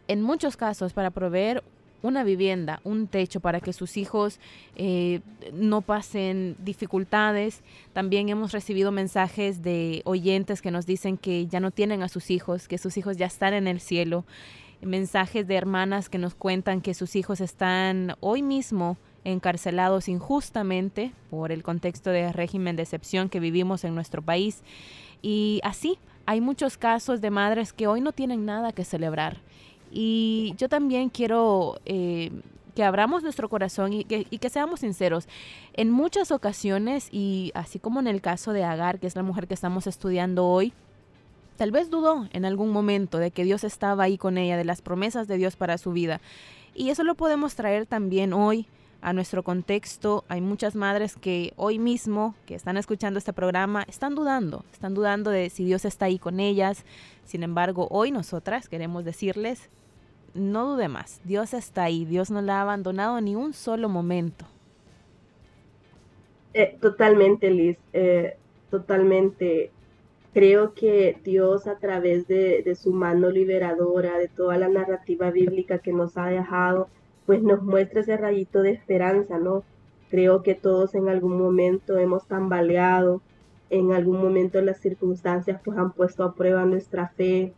en 0.08 0.24
muchos 0.24 0.58
casos 0.58 0.94
para 0.94 1.12
proveer 1.12 1.64
una 2.02 2.24
vivienda, 2.24 2.80
un 2.84 3.08
techo 3.08 3.40
para 3.40 3.60
que 3.60 3.74
sus 3.74 3.98
hijos 3.98 4.40
eh, 4.76 5.22
no 5.54 5.82
pasen 5.82 6.56
dificultades. 6.60 7.62
También 7.94 8.30
hemos 8.30 8.52
recibido 8.52 8.92
mensajes 8.92 9.62
de 9.62 10.02
oyentes 10.06 10.62
que 10.62 10.72
nos 10.72 10.86
dicen 10.86 11.18
que 11.18 11.48
ya 11.48 11.60
no 11.60 11.72
tienen 11.72 12.04
a 12.04 12.10
sus 12.10 12.32
hijos, 12.32 12.68
que 12.68 12.78
sus 12.78 12.98
hijos 12.98 13.18
ya 13.18 13.26
están 13.26 13.54
en 13.54 13.68
el 13.68 13.80
cielo 13.80 14.26
mensajes 14.82 15.48
de 15.48 15.56
hermanas 15.56 16.10
que 16.10 16.18
nos 16.18 16.36
cuentan 16.36 16.82
que 16.82 16.94
sus 16.94 17.16
hijos 17.16 17.42
están 17.42 18.16
hoy 18.22 18.42
mismo 18.42 18.98
encarcelados 19.24 20.08
injustamente 20.08 21.12
por 21.30 21.52
el 21.52 21.64
contexto 21.64 22.10
de 22.10 22.32
régimen 22.32 22.76
de 22.76 22.84
excepción 22.84 23.30
que 23.30 23.40
vivimos 23.40 23.84
en 23.84 23.96
nuestro 23.96 24.22
país. 24.22 24.64
Y 25.22 25.60
así 25.64 26.00
hay 26.26 26.42
muchos 26.42 26.78
casos 26.78 27.22
de 27.22 27.30
madres 27.30 27.74
que 27.74 27.88
hoy 27.88 28.02
no 28.02 28.12
tienen 28.12 28.46
nada 28.46 28.72
que 28.72 28.86
celebrar 28.86 29.42
Y 29.92 30.54
yo 30.58 30.70
también 30.70 31.10
quiero 31.10 31.80
eh, 31.86 32.32
que 32.76 32.84
abramos 32.84 33.24
nuestro 33.24 33.50
corazón 33.50 33.94
y 33.94 34.04
que, 34.04 34.28
y 34.30 34.38
que, 34.38 34.50
seamos 34.50 34.82
sinceros. 34.82 35.28
En 35.74 35.90
muchas 35.90 36.32
ocasiones, 36.32 37.10
y 37.12 37.52
así 37.56 37.80
como 37.80 38.00
en 38.00 38.08
el 38.08 38.22
caso 38.22 38.54
de 38.54 38.64
Agar, 38.64 39.00
que 39.00 39.08
es 39.08 39.16
la 39.16 39.24
mujer 39.24 39.48
que 39.48 39.54
estamos 39.54 39.88
estudiando 39.88 40.48
hoy, 40.48 40.74
tal 41.58 41.72
vez 41.72 41.90
dudó 41.90 42.28
en 42.32 42.46
algún 42.46 42.72
momento 42.72 43.18
de 43.18 43.32
que 43.32 43.44
Dios 43.44 43.64
estaba 43.64 44.04
ahí 44.04 44.18
con 44.18 44.38
ella, 44.38 44.58
de 44.58 44.66
las 44.66 44.82
promesas 44.82 45.28
de 45.28 45.38
Dios 45.38 45.56
para 45.56 45.78
su 45.78 45.92
vida. 45.92 46.22
Y 46.74 46.90
eso 46.90 47.04
lo 47.04 47.16
podemos 47.16 47.56
traer 47.56 47.86
también 47.86 48.32
hoy 48.32 48.68
a 49.02 49.14
nuestro 49.14 49.44
contexto. 49.44 50.24
Hay 50.28 50.42
muchas 50.42 50.76
madres 50.76 51.16
que 51.16 51.54
hoy 51.56 51.80
mismo, 51.80 52.36
que 52.46 52.56
están 52.56 52.78
escuchando 52.78 53.18
este 53.18 53.34
programa, 53.34 53.84
están 53.88 54.16
dudando, 54.16 54.64
están 54.72 54.94
dudando 54.94 55.32
de 55.32 55.50
si 55.50 55.66
Dios 55.66 55.86
está 55.86 56.06
ahí 56.06 56.20
con 56.20 56.40
ellas. 56.40 56.86
Sin 57.26 57.44
embargo, 57.44 57.88
hoy 57.92 58.12
nosotras 58.12 58.68
queremos 58.68 59.06
decirles, 59.06 59.70
no 60.34 60.74
dude 60.74 60.88
más, 60.88 61.22
Dios 61.24 61.54
está 61.54 61.84
ahí, 61.84 62.06
Dios 62.06 62.32
no 62.32 62.42
la 62.42 62.60
ha 62.60 62.62
abandonado 62.62 63.20
ni 63.22 63.36
un 63.36 63.54
solo 63.54 63.90
momento. 63.90 64.46
Eh, 66.54 66.78
totalmente, 66.82 67.52
Liz, 67.52 67.78
eh, 67.94 68.36
totalmente. 68.70 69.72
Creo 70.34 70.74
que 70.74 71.18
Dios 71.24 71.68
a 71.68 71.78
través 71.78 72.28
de, 72.28 72.62
de 72.64 72.76
su 72.76 72.92
mano 72.92 73.30
liberadora, 73.30 74.18
de 74.18 74.28
toda 74.28 74.58
la 74.58 74.68
narrativa 74.68 75.32
bíblica 75.32 75.80
que 75.80 75.92
nos 75.92 76.18
ha 76.18 76.28
dejado, 76.28 76.88
pues 77.30 77.44
nos 77.44 77.62
muestra 77.62 78.02
ese 78.02 78.18
rayito 78.18 78.64
de 78.64 78.72
esperanza, 78.72 79.38
¿no? 79.38 79.64
Creo 80.10 80.42
que 80.42 80.56
todos 80.56 80.96
en 80.96 81.10
algún 81.10 81.38
momento 81.38 82.00
hemos 82.00 82.26
tambaleado, 82.26 83.22
en 83.70 83.92
algún 83.92 84.20
momento 84.20 84.60
las 84.62 84.80
circunstancias 84.80 85.62
pues 85.64 85.78
han 85.78 85.92
puesto 85.92 86.24
a 86.24 86.34
prueba 86.34 86.66
nuestra 86.66 87.10
fe. 87.10 87.54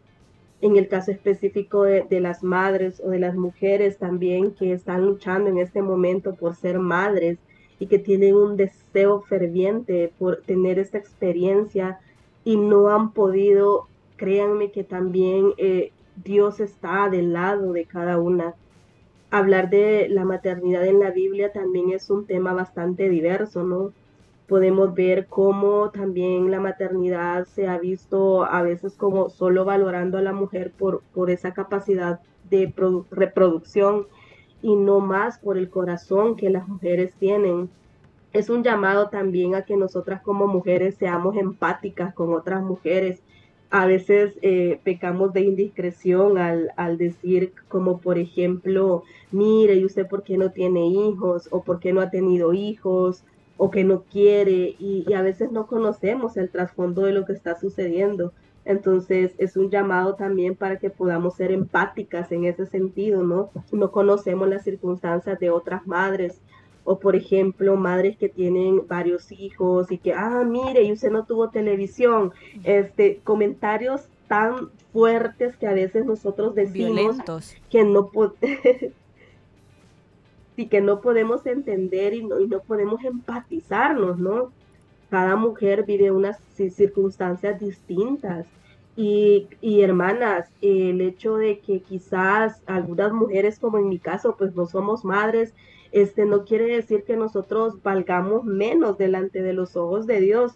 En 0.59 0.75
el 0.75 0.89
caso 0.89 1.11
específico 1.11 1.83
de, 1.83 2.19
las 2.19 2.43
madres 2.43 3.01
o 3.01 3.11
de 3.11 3.19
las 3.19 3.37
mujeres 3.37 3.97
también 3.97 4.51
que 4.51 4.73
están 4.73 5.05
luchando 5.05 5.49
en 5.49 5.57
este 5.57 5.81
momento 5.81 6.35
por 6.35 6.53
ser 6.53 6.77
madres 6.77 7.37
y 7.79 7.85
que 7.85 7.97
tienen 7.97 8.35
un 8.35 8.57
deseo 8.57 9.21
ferviente 9.21 10.11
por 10.19 10.41
tener 10.41 10.79
esta 10.79 10.97
experiencia 10.97 12.01
y 12.43 12.57
no 12.57 12.89
han 12.89 13.13
podido, 13.13 13.87
créanme 14.17 14.69
que 14.73 14.83
también 14.83 15.53
eh, 15.55 15.93
Dios 16.17 16.59
está 16.59 17.07
del 17.07 17.31
lado 17.31 17.71
de 17.71 17.85
cada 17.85 18.19
una 18.19 18.53
hablar 19.31 19.69
de 19.69 20.07
la 20.09 20.25
maternidad 20.25 20.85
en 20.85 20.99
la 20.99 21.09
Biblia 21.09 21.51
también 21.51 21.91
es 21.91 22.09
un 22.09 22.27
tema 22.27 22.53
bastante 22.53 23.09
diverso, 23.09 23.63
¿no? 23.63 23.93
Podemos 24.47 24.93
ver 24.93 25.27
cómo 25.27 25.89
también 25.91 26.51
la 26.51 26.59
maternidad 26.59 27.45
se 27.45 27.69
ha 27.69 27.77
visto 27.77 28.43
a 28.43 28.61
veces 28.61 28.95
como 28.95 29.29
solo 29.29 29.63
valorando 29.63 30.17
a 30.17 30.21
la 30.21 30.33
mujer 30.33 30.73
por, 30.77 31.01
por 31.13 31.31
esa 31.31 31.53
capacidad 31.53 32.19
de 32.49 32.73
reproducción 33.09 34.07
y 34.61 34.75
no 34.75 34.99
más 34.99 35.39
por 35.39 35.57
el 35.57 35.69
corazón 35.69 36.35
que 36.35 36.49
las 36.49 36.67
mujeres 36.67 37.15
tienen. 37.15 37.69
Es 38.33 38.49
un 38.49 38.63
llamado 38.63 39.07
también 39.07 39.55
a 39.55 39.63
que 39.63 39.77
nosotras 39.77 40.21
como 40.21 40.47
mujeres 40.47 40.95
seamos 40.95 41.37
empáticas 41.37 42.13
con 42.13 42.33
otras 42.33 42.61
mujeres 42.61 43.23
a 43.71 43.85
veces 43.85 44.37
eh, 44.41 44.79
pecamos 44.83 45.33
de 45.33 45.41
indiscreción 45.41 46.37
al, 46.37 46.71
al, 46.75 46.97
decir 46.97 47.53
como 47.69 47.99
por 47.99 48.17
ejemplo, 48.17 49.03
mire, 49.31 49.75
¿y 49.75 49.85
usted 49.85 50.07
por 50.07 50.23
qué 50.23 50.37
no 50.37 50.51
tiene 50.51 50.87
hijos? 50.87 51.47
o 51.51 51.63
por 51.63 51.79
qué 51.79 51.93
no 51.93 52.01
ha 52.01 52.09
tenido 52.09 52.53
hijos? 52.53 53.23
o 53.57 53.69
que 53.69 53.83
no 53.83 54.03
quiere 54.11 54.75
y, 54.79 55.05
y 55.07 55.13
a 55.13 55.21
veces 55.21 55.51
no 55.51 55.67
conocemos 55.67 56.35
el 56.35 56.49
trasfondo 56.49 57.03
de 57.03 57.13
lo 57.13 57.25
que 57.25 57.33
está 57.33 57.59
sucediendo. 57.59 58.33
Entonces 58.65 59.33
es 59.37 59.55
un 59.55 59.69
llamado 59.69 60.15
también 60.15 60.55
para 60.55 60.79
que 60.79 60.89
podamos 60.89 61.35
ser 61.35 61.51
empáticas 61.51 62.31
en 62.31 62.45
ese 62.45 62.65
sentido, 62.65 63.23
¿no? 63.23 63.51
No 63.71 63.91
conocemos 63.91 64.49
las 64.49 64.63
circunstancias 64.63 65.39
de 65.39 65.51
otras 65.51 65.85
madres 65.85 66.41
o 66.83 66.99
por 66.99 67.15
ejemplo 67.15 67.75
madres 67.75 68.17
que 68.17 68.29
tienen 68.29 68.87
varios 68.87 69.31
hijos 69.31 69.91
y 69.91 69.97
que, 69.97 70.13
ah, 70.13 70.43
mire, 70.45 70.83
y 70.83 70.91
usted 70.91 71.11
no 71.11 71.25
tuvo 71.25 71.49
televisión, 71.49 72.31
este, 72.63 73.19
comentarios 73.23 74.07
tan 74.27 74.69
fuertes 74.93 75.55
que 75.57 75.67
a 75.67 75.73
veces 75.73 76.05
nosotros 76.05 76.55
decimos 76.55 77.17
que 77.69 77.83
no 77.83 78.09
y 80.57 80.67
que 80.67 80.81
no 80.81 81.01
podemos 81.01 81.45
entender 81.45 82.13
y 82.13 82.23
no, 82.23 82.39
y 82.39 82.47
no 82.47 82.59
podemos 82.61 83.03
empatizarnos, 83.03 84.17
¿no? 84.17 84.51
Cada 85.09 85.35
mujer 85.35 85.83
vive 85.85 86.11
unas 86.11 86.39
circunstancias 86.55 87.59
distintas. 87.59 88.45
Y, 88.95 89.47
y, 89.61 89.81
hermanas, 89.81 90.49
el 90.61 91.01
hecho 91.01 91.37
de 91.37 91.59
que 91.59 91.79
quizás 91.79 92.61
algunas 92.65 93.11
mujeres, 93.13 93.57
como 93.57 93.77
en 93.77 93.89
mi 93.89 93.99
caso, 93.99 94.35
pues 94.37 94.53
no 94.55 94.65
somos 94.65 95.03
madres, 95.05 95.53
este 95.91 96.25
no 96.25 96.45
quiere 96.45 96.67
decir 96.67 97.03
que 97.03 97.17
nosotros 97.17 97.81
valgamos 97.83 98.43
menos 98.43 98.97
delante 98.97 99.41
de 99.41 99.53
los 99.53 99.75
ojos 99.75 100.07
de 100.07 100.21
Dios. 100.21 100.53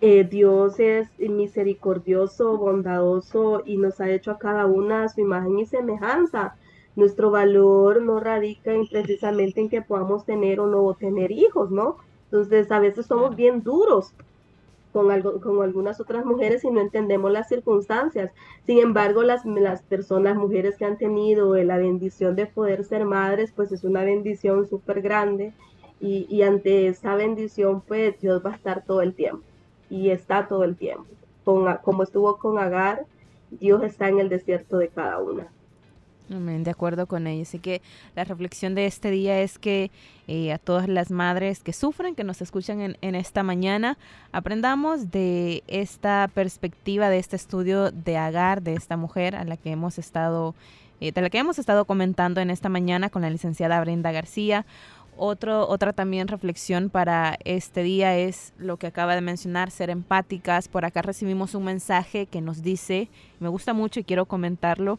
Eh, 0.00 0.24
Dios 0.24 0.80
es 0.80 1.08
misericordioso, 1.18 2.56
bondadoso 2.58 3.62
y 3.64 3.76
nos 3.76 4.00
ha 4.00 4.10
hecho 4.10 4.30
a 4.32 4.38
cada 4.38 4.66
una 4.66 5.04
a 5.04 5.08
su 5.08 5.20
imagen 5.20 5.58
y 5.58 5.66
semejanza. 5.66 6.56
Nuestro 6.96 7.30
valor 7.30 8.02
no 8.02 8.20
radica 8.20 8.72
en, 8.72 8.86
precisamente 8.86 9.60
en 9.60 9.68
que 9.68 9.82
podamos 9.82 10.24
tener 10.24 10.60
o 10.60 10.66
no 10.66 10.92
tener 10.94 11.30
hijos, 11.32 11.70
¿no? 11.70 11.96
Entonces 12.24 12.70
a 12.70 12.80
veces 12.80 13.06
somos 13.06 13.36
bien 13.36 13.62
duros 13.62 14.12
con, 14.92 15.10
algo, 15.10 15.40
con 15.40 15.62
algunas 15.62 16.00
otras 16.00 16.24
mujeres 16.24 16.64
y 16.64 16.70
no 16.70 16.80
entendemos 16.80 17.32
las 17.32 17.48
circunstancias. 17.48 18.30
Sin 18.66 18.78
embargo, 18.78 19.22
las, 19.22 19.44
las 19.44 19.82
personas, 19.82 20.36
mujeres 20.36 20.76
que 20.76 20.84
han 20.84 20.98
tenido 20.98 21.54
la 21.56 21.78
bendición 21.78 22.36
de 22.36 22.46
poder 22.46 22.84
ser 22.84 23.04
madres, 23.04 23.52
pues 23.54 23.72
es 23.72 23.84
una 23.84 24.04
bendición 24.04 24.66
súper 24.66 25.02
grande 25.02 25.52
y, 26.00 26.26
y, 26.28 26.42
ante 26.42 26.88
esa 26.88 27.14
bendición, 27.14 27.80
pues 27.80 28.20
Dios 28.20 28.42
va 28.44 28.50
a 28.50 28.56
estar 28.56 28.84
todo 28.84 29.02
el 29.02 29.14
tiempo 29.14 29.44
y 29.88 30.10
está 30.10 30.48
todo 30.48 30.64
el 30.64 30.76
tiempo. 30.76 31.06
Con, 31.44 31.76
como 31.82 32.02
estuvo 32.02 32.36
con 32.38 32.58
Agar, 32.58 33.06
Dios 33.50 33.82
está 33.82 34.08
en 34.08 34.18
el 34.18 34.28
desierto 34.28 34.78
de 34.78 34.88
cada 34.88 35.18
una. 35.20 35.48
De 36.32 36.70
acuerdo 36.70 37.06
con 37.06 37.26
ella. 37.26 37.42
Así 37.42 37.58
que 37.58 37.82
la 38.16 38.24
reflexión 38.24 38.74
de 38.74 38.86
este 38.86 39.10
día 39.10 39.40
es 39.40 39.58
que 39.58 39.90
eh, 40.28 40.50
a 40.52 40.58
todas 40.58 40.88
las 40.88 41.10
madres 41.10 41.60
que 41.60 41.74
sufren, 41.74 42.14
que 42.14 42.24
nos 42.24 42.40
escuchan 42.40 42.96
en, 42.98 43.14
esta 43.14 43.42
mañana, 43.42 43.98
aprendamos 44.32 45.10
de 45.10 45.62
esta 45.66 46.30
perspectiva, 46.32 47.10
de 47.10 47.18
este 47.18 47.36
estudio 47.36 47.90
de 47.90 48.16
Agar, 48.16 48.62
de 48.62 48.72
esta 48.72 48.96
mujer 48.96 49.36
a 49.36 49.44
la 49.44 49.58
que 49.58 49.72
hemos 49.72 49.98
estado, 49.98 50.54
eh, 51.00 51.12
de 51.12 51.20
la 51.20 51.28
que 51.28 51.36
hemos 51.36 51.58
estado 51.58 51.84
comentando 51.84 52.40
en 52.40 52.48
esta 52.48 52.70
mañana 52.70 53.10
con 53.10 53.20
la 53.20 53.28
licenciada 53.28 53.78
Brenda 53.80 54.10
García. 54.10 54.64
Otro, 55.18 55.68
otra 55.68 55.92
también 55.92 56.28
reflexión 56.28 56.88
para 56.88 57.36
este 57.44 57.82
día 57.82 58.16
es 58.16 58.54
lo 58.56 58.78
que 58.78 58.86
acaba 58.86 59.14
de 59.14 59.20
mencionar, 59.20 59.70
ser 59.70 59.90
empáticas. 59.90 60.68
Por 60.68 60.86
acá 60.86 61.02
recibimos 61.02 61.54
un 61.54 61.64
mensaje 61.64 62.24
que 62.24 62.40
nos 62.40 62.62
dice, 62.62 63.10
me 63.38 63.48
gusta 63.48 63.74
mucho 63.74 64.00
y 64.00 64.04
quiero 64.04 64.24
comentarlo 64.24 64.98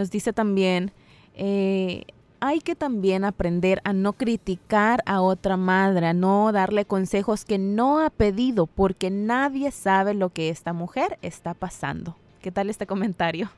nos 0.00 0.10
dice 0.10 0.32
también, 0.32 0.92
eh, 1.34 2.04
hay 2.40 2.60
que 2.60 2.74
también 2.74 3.22
aprender 3.22 3.82
a 3.84 3.92
no 3.92 4.14
criticar 4.14 5.02
a 5.04 5.20
otra 5.20 5.58
madre, 5.58 6.14
no 6.14 6.52
darle 6.52 6.86
consejos 6.86 7.44
que 7.44 7.58
no 7.58 8.00
ha 8.00 8.08
pedido, 8.08 8.66
porque 8.66 9.10
nadie 9.10 9.70
sabe 9.70 10.14
lo 10.14 10.30
que 10.30 10.48
esta 10.48 10.72
mujer 10.72 11.18
está 11.20 11.52
pasando. 11.52 12.16
¿Qué 12.40 12.50
tal 12.50 12.70
este 12.70 12.86
comentario? 12.86 13.50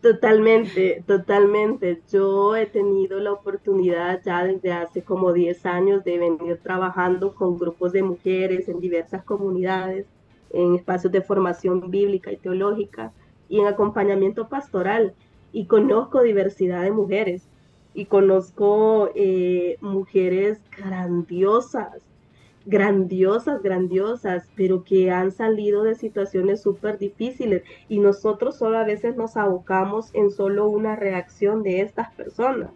Totalmente, 0.00 1.04
totalmente. 1.06 2.00
Yo 2.10 2.56
he 2.56 2.64
tenido 2.64 3.20
la 3.20 3.32
oportunidad 3.32 4.22
ya 4.24 4.44
desde 4.44 4.72
hace 4.72 5.02
como 5.02 5.34
10 5.34 5.66
años 5.66 6.04
de 6.04 6.16
venir 6.16 6.58
trabajando 6.62 7.34
con 7.34 7.58
grupos 7.58 7.92
de 7.92 8.02
mujeres 8.02 8.66
en 8.70 8.80
diversas 8.80 9.22
comunidades, 9.24 10.06
en 10.54 10.74
espacios 10.74 11.12
de 11.12 11.20
formación 11.20 11.90
bíblica 11.90 12.32
y 12.32 12.38
teológica 12.38 13.12
y 13.50 13.60
en 13.60 13.66
acompañamiento 13.66 14.48
pastoral 14.48 15.12
y 15.52 15.66
conozco 15.66 16.22
diversidad 16.22 16.82
de 16.82 16.90
mujeres 16.90 17.42
y 17.94 18.06
conozco 18.06 19.10
eh, 19.14 19.76
mujeres 19.80 20.60
grandiosas, 20.76 22.02
grandiosas, 22.66 23.62
grandiosas, 23.62 24.48
pero 24.54 24.84
que 24.84 25.10
han 25.10 25.32
salido 25.32 25.82
de 25.82 25.94
situaciones 25.94 26.62
súper 26.62 26.98
difíciles 26.98 27.62
y 27.88 27.98
nosotros 27.98 28.56
solo 28.56 28.78
a 28.78 28.84
veces 28.84 29.16
nos 29.16 29.36
abocamos 29.36 30.10
en 30.14 30.30
solo 30.30 30.68
una 30.68 30.96
reacción 30.96 31.62
de 31.62 31.80
estas 31.80 32.12
personas. 32.12 32.70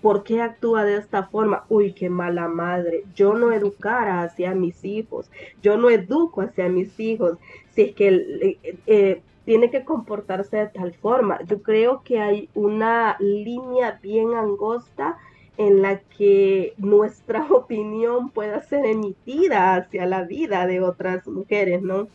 ¿Por 0.00 0.22
qué 0.22 0.40
actúa 0.40 0.84
de 0.84 0.96
esta 0.96 1.24
forma? 1.24 1.64
Uy, 1.68 1.92
qué 1.92 2.08
mala 2.08 2.48
madre. 2.48 3.04
Yo 3.14 3.34
no 3.34 3.52
educara 3.52 4.22
hacia 4.22 4.54
mis 4.54 4.82
hijos. 4.82 5.30
Yo 5.62 5.76
no 5.76 5.90
educo 5.90 6.40
hacia 6.40 6.70
mis 6.70 6.98
hijos. 6.98 7.36
Si 7.74 7.82
es 7.82 7.94
que 7.94 8.08
eh, 8.08 8.76
eh, 8.86 9.22
tiene 9.44 9.70
que 9.70 9.84
comportarse 9.84 10.56
de 10.56 10.66
tal 10.68 10.92
forma. 10.94 11.40
Yo 11.44 11.62
creo 11.62 12.02
que 12.02 12.20
hay 12.20 12.48
una 12.54 13.16
línea 13.20 13.98
bien 14.02 14.34
angosta 14.34 15.18
en 15.56 15.82
la 15.82 16.00
que 16.00 16.74
nuestra 16.78 17.46
opinión 17.50 18.30
pueda 18.30 18.62
ser 18.62 18.86
emitida 18.86 19.74
hacia 19.74 20.06
la 20.06 20.24
vida 20.24 20.66
de 20.66 20.80
otras 20.80 21.26
mujeres, 21.26 21.82
¿no? 21.82 22.08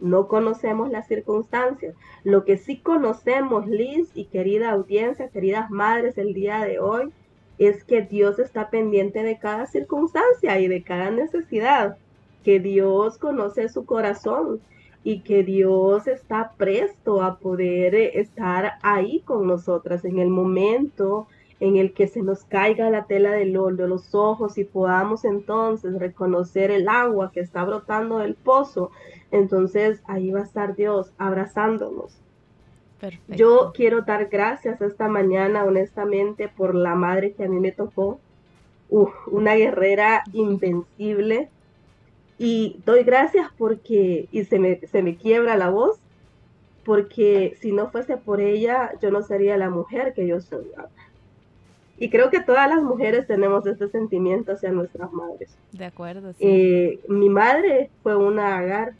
no 0.00 0.28
conocemos 0.28 0.90
las 0.90 1.08
circunstancias. 1.08 1.94
Lo 2.24 2.44
que 2.44 2.58
sí 2.58 2.76
conocemos, 2.76 3.66
Liz 3.66 4.10
y 4.14 4.26
querida 4.26 4.70
audiencia, 4.70 5.28
queridas 5.28 5.70
madres, 5.70 6.18
el 6.18 6.34
día 6.34 6.64
de 6.64 6.78
hoy, 6.78 7.10
es 7.58 7.84
que 7.84 8.02
Dios 8.02 8.38
está 8.38 8.68
pendiente 8.68 9.22
de 9.22 9.38
cada 9.38 9.66
circunstancia 9.66 10.58
y 10.58 10.68
de 10.68 10.82
cada 10.82 11.10
necesidad, 11.10 11.96
que 12.44 12.60
Dios 12.60 13.16
conoce 13.16 13.68
su 13.68 13.86
corazón 13.86 14.60
y 15.04 15.20
que 15.20 15.44
Dios 15.44 16.06
está 16.06 16.52
presto 16.56 17.22
a 17.22 17.38
poder 17.38 17.94
estar 17.94 18.72
ahí 18.82 19.20
con 19.20 19.46
nosotras 19.46 20.04
en 20.04 20.18
el 20.18 20.28
momento 20.28 21.28
en 21.60 21.76
el 21.76 21.92
que 21.92 22.08
se 22.08 22.22
nos 22.22 22.44
caiga 22.44 22.90
la 22.90 23.04
tela 23.04 23.30
del 23.30 23.52
de 23.52 23.88
los 23.88 24.14
ojos 24.14 24.58
y 24.58 24.64
podamos 24.64 25.24
entonces 25.24 25.98
reconocer 25.98 26.70
el 26.70 26.88
agua 26.88 27.30
que 27.32 27.40
está 27.40 27.64
brotando 27.64 28.18
del 28.18 28.34
pozo, 28.34 28.90
entonces 29.30 30.00
ahí 30.06 30.30
va 30.30 30.40
a 30.40 30.44
estar 30.44 30.74
Dios 30.74 31.12
abrazándonos. 31.18 32.18
Yo 33.28 33.72
quiero 33.74 34.02
dar 34.02 34.26
gracias 34.26 34.80
esta 34.80 35.08
mañana, 35.08 35.64
honestamente, 35.64 36.48
por 36.48 36.74
la 36.74 36.94
madre 36.94 37.32
que 37.32 37.44
a 37.44 37.48
mí 37.48 37.60
me 37.60 37.72
tocó, 37.72 38.18
una 38.88 39.54
guerrera 39.54 40.22
invencible. 40.32 41.48
Y 42.38 42.80
doy 42.84 43.04
gracias 43.04 43.48
porque, 43.56 44.28
y 44.32 44.44
se 44.44 44.58
me, 44.58 44.80
se 44.86 45.02
me 45.02 45.16
quiebra 45.16 45.56
la 45.56 45.70
voz, 45.70 45.98
porque 46.84 47.56
si 47.60 47.72
no 47.72 47.90
fuese 47.90 48.16
por 48.16 48.40
ella, 48.40 48.92
yo 49.00 49.10
no 49.10 49.22
sería 49.22 49.56
la 49.56 49.70
mujer 49.70 50.12
que 50.14 50.26
yo 50.26 50.40
soy 50.40 50.66
y 51.98 52.10
creo 52.10 52.30
que 52.30 52.40
todas 52.40 52.68
las 52.68 52.82
mujeres 52.82 53.26
tenemos 53.26 53.66
este 53.66 53.88
sentimiento 53.88 54.52
hacia 54.52 54.72
nuestras 54.72 55.12
madres. 55.12 55.56
De 55.72 55.84
acuerdo. 55.84 56.32
Sí. 56.32 56.38
Eh, 56.40 57.00
mi 57.08 57.28
madre 57.28 57.90
fue 58.02 58.16
una 58.16 58.58
agar 58.58 58.94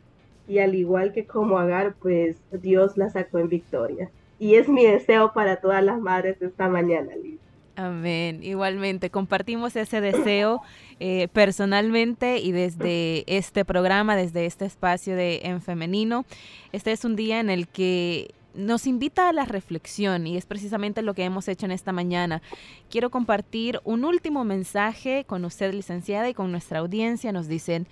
y 0.46 0.58
al 0.58 0.74
igual 0.74 1.12
que 1.12 1.26
como 1.26 1.58
agar, 1.58 1.94
pues 2.00 2.36
Dios 2.52 2.96
la 2.96 3.10
sacó 3.10 3.38
en 3.38 3.48
victoria. 3.48 4.10
Y 4.38 4.54
es 4.54 4.68
mi 4.68 4.84
deseo 4.84 5.32
para 5.32 5.56
todas 5.56 5.82
las 5.82 6.00
madres 6.00 6.40
esta 6.40 6.68
mañana, 6.68 7.14
Liz. 7.16 7.33
Amén. 7.76 8.40
Igualmente, 8.44 9.10
compartimos 9.10 9.74
ese 9.74 10.00
deseo 10.00 10.62
eh, 11.00 11.26
personalmente 11.32 12.38
y 12.38 12.52
desde 12.52 13.24
este 13.26 13.64
programa, 13.64 14.14
desde 14.14 14.46
este 14.46 14.64
espacio 14.64 15.16
de 15.16 15.40
En 15.42 15.60
Femenino. 15.60 16.24
Este 16.70 16.92
es 16.92 17.04
un 17.04 17.16
día 17.16 17.40
en 17.40 17.50
el 17.50 17.66
que 17.66 18.32
nos 18.54 18.86
invita 18.86 19.28
a 19.28 19.32
la 19.32 19.44
reflexión 19.44 20.28
y 20.28 20.36
es 20.36 20.46
precisamente 20.46 21.02
lo 21.02 21.14
que 21.14 21.24
hemos 21.24 21.48
hecho 21.48 21.66
en 21.66 21.72
esta 21.72 21.90
mañana. 21.90 22.42
Quiero 22.88 23.10
compartir 23.10 23.80
un 23.82 24.04
último 24.04 24.44
mensaje 24.44 25.24
con 25.26 25.44
usted, 25.44 25.74
licenciada, 25.74 26.28
y 26.28 26.34
con 26.34 26.52
nuestra 26.52 26.78
audiencia. 26.78 27.32
Nos 27.32 27.48
dicen, 27.48 27.88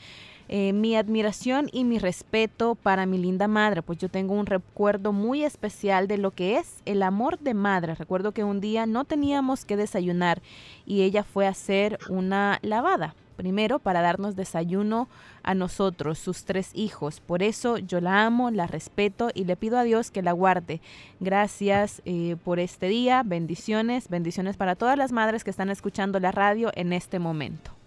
eh, 0.49 0.73
mi 0.73 0.97
admiración 0.97 1.69
y 1.73 1.85
mi 1.85 1.99
respeto 1.99 2.75
para 2.75 3.07
mi 3.07 3.19
linda 3.19 3.49
madre, 3.49 3.83
pues 3.83 3.99
yo 3.99 4.09
tengo 4.09 4.35
un 4.35 4.47
recuerdo 4.47 5.13
muy 5.13 5.45
especial 5.45 6.09
de 6.09 6.19
lo 6.19 6.31
que 6.31 6.59
es 6.59 6.83
el 6.85 7.03
amor 7.03 7.39
de 7.39 7.55
madre. 7.55 7.95
Recuerdo 7.95 8.33
que 8.33 8.45
un 8.45 8.61
día 8.61 8.87
no 8.87 9.05
teníamos 9.05 9.65
que 9.65 9.77
desayunar 9.77 10.43
y 10.87 11.03
ella 11.03 11.25
fue 11.25 11.47
a 11.47 11.51
hacer 11.51 11.99
una 12.09 12.59
lavada 12.63 13.15
primero 13.33 13.79
para 13.79 14.03
darnos 14.03 14.37
desayuno 14.37 15.09
a 15.43 15.55
nosotros, 15.55 16.19
sus 16.19 16.45
tres 16.45 16.71
hijos. 16.75 17.21
Por 17.21 17.43
eso 17.43 17.79
yo 17.79 18.01
la 18.01 18.25
amo, 18.25 18.51
la 18.51 18.67
respeto 18.67 19.31
y 19.35 19.45
le 19.45 19.57
pido 19.57 19.79
a 19.79 19.85
Dios 19.85 20.11
que 20.11 20.23
la 20.23 20.33
guarde. 20.33 20.81
Gracias 21.19 22.03
eh, 22.05 22.37
por 22.45 22.61
este 22.61 22.87
día, 22.87 23.23
bendiciones, 23.25 24.09
bendiciones 24.09 24.57
para 24.57 24.77
todas 24.77 24.97
las 24.97 25.13
madres 25.13 25.45
que 25.45 25.51
están 25.51 25.71
escuchando 25.71 26.21
la 26.21 26.31
radio 26.31 26.71
en 26.75 26.93
este 26.93 27.19
momento. 27.19 27.82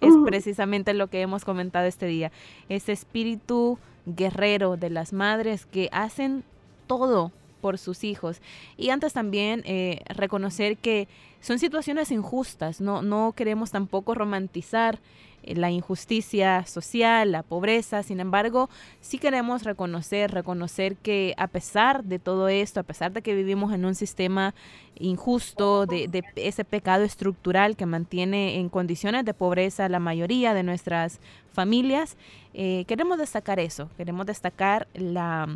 Es 0.00 0.14
precisamente 0.24 0.94
lo 0.94 1.08
que 1.08 1.20
hemos 1.20 1.44
comentado 1.44 1.86
este 1.86 2.06
día, 2.06 2.32
ese 2.68 2.92
espíritu 2.92 3.78
guerrero 4.06 4.76
de 4.76 4.90
las 4.90 5.12
madres 5.12 5.66
que 5.66 5.88
hacen 5.92 6.44
todo 6.86 7.32
por 7.60 7.78
sus 7.78 8.04
hijos. 8.04 8.40
Y 8.76 8.90
antes 8.90 9.12
también 9.12 9.62
eh, 9.64 10.02
reconocer 10.08 10.76
que 10.76 11.08
son 11.40 11.58
situaciones 11.58 12.10
injustas, 12.10 12.80
no, 12.80 13.02
no 13.02 13.32
queremos 13.36 13.70
tampoco 13.70 14.14
romantizar 14.14 14.98
eh, 15.42 15.54
la 15.54 15.70
injusticia 15.70 16.66
social, 16.66 17.32
la 17.32 17.42
pobreza, 17.42 18.02
sin 18.02 18.20
embargo, 18.20 18.68
sí 19.00 19.18
queremos 19.18 19.62
reconocer, 19.62 20.30
reconocer 20.30 20.96
que 20.96 21.34
a 21.38 21.46
pesar 21.46 22.04
de 22.04 22.18
todo 22.18 22.48
esto, 22.48 22.80
a 22.80 22.82
pesar 22.82 23.12
de 23.12 23.22
que 23.22 23.34
vivimos 23.34 23.72
en 23.72 23.84
un 23.84 23.94
sistema 23.94 24.54
injusto, 24.98 25.86
de, 25.86 26.22
ese 26.36 26.64
pecado 26.64 27.04
estructural 27.04 27.76
que 27.76 27.86
mantiene 27.86 28.58
en 28.58 28.68
condiciones 28.68 29.24
de 29.24 29.32
pobreza 29.32 29.88
la 29.88 29.98
mayoría 29.98 30.52
de 30.52 30.62
nuestras 30.62 31.20
familias, 31.52 32.16
eh, 32.52 32.84
queremos 32.86 33.16
destacar 33.16 33.58
eso, 33.60 33.88
queremos 33.96 34.26
destacar 34.26 34.88
la 34.92 35.48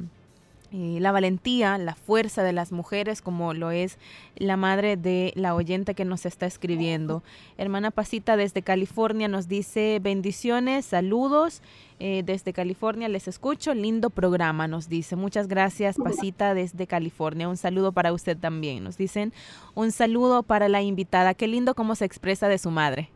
eh, 0.76 0.98
la 0.98 1.12
valentía, 1.12 1.78
la 1.78 1.94
fuerza 1.94 2.42
de 2.42 2.52
las 2.52 2.72
mujeres, 2.72 3.22
como 3.22 3.54
lo 3.54 3.70
es 3.70 3.96
la 4.34 4.56
madre 4.56 4.96
de 4.96 5.32
la 5.36 5.54
oyente 5.54 5.94
que 5.94 6.04
nos 6.04 6.26
está 6.26 6.46
escribiendo. 6.46 7.22
Hermana 7.58 7.92
Pasita 7.92 8.36
desde 8.36 8.62
California 8.62 9.28
nos 9.28 9.46
dice 9.46 10.00
bendiciones, 10.02 10.84
saludos. 10.84 11.62
Eh, 12.00 12.24
desde 12.26 12.52
California 12.52 13.08
les 13.08 13.28
escucho, 13.28 13.72
lindo 13.72 14.10
programa, 14.10 14.66
nos 14.66 14.88
dice. 14.88 15.14
Muchas 15.14 15.46
gracias, 15.46 15.94
Pasita, 15.96 16.54
desde 16.54 16.88
California. 16.88 17.48
Un 17.48 17.56
saludo 17.56 17.92
para 17.92 18.12
usted 18.12 18.36
también. 18.36 18.82
Nos 18.82 18.96
dicen 18.96 19.32
un 19.76 19.92
saludo 19.92 20.42
para 20.42 20.68
la 20.68 20.82
invitada. 20.82 21.34
Qué 21.34 21.46
lindo 21.46 21.76
cómo 21.76 21.94
se 21.94 22.04
expresa 22.04 22.48
de 22.48 22.58
su 22.58 22.72
madre. 22.72 23.10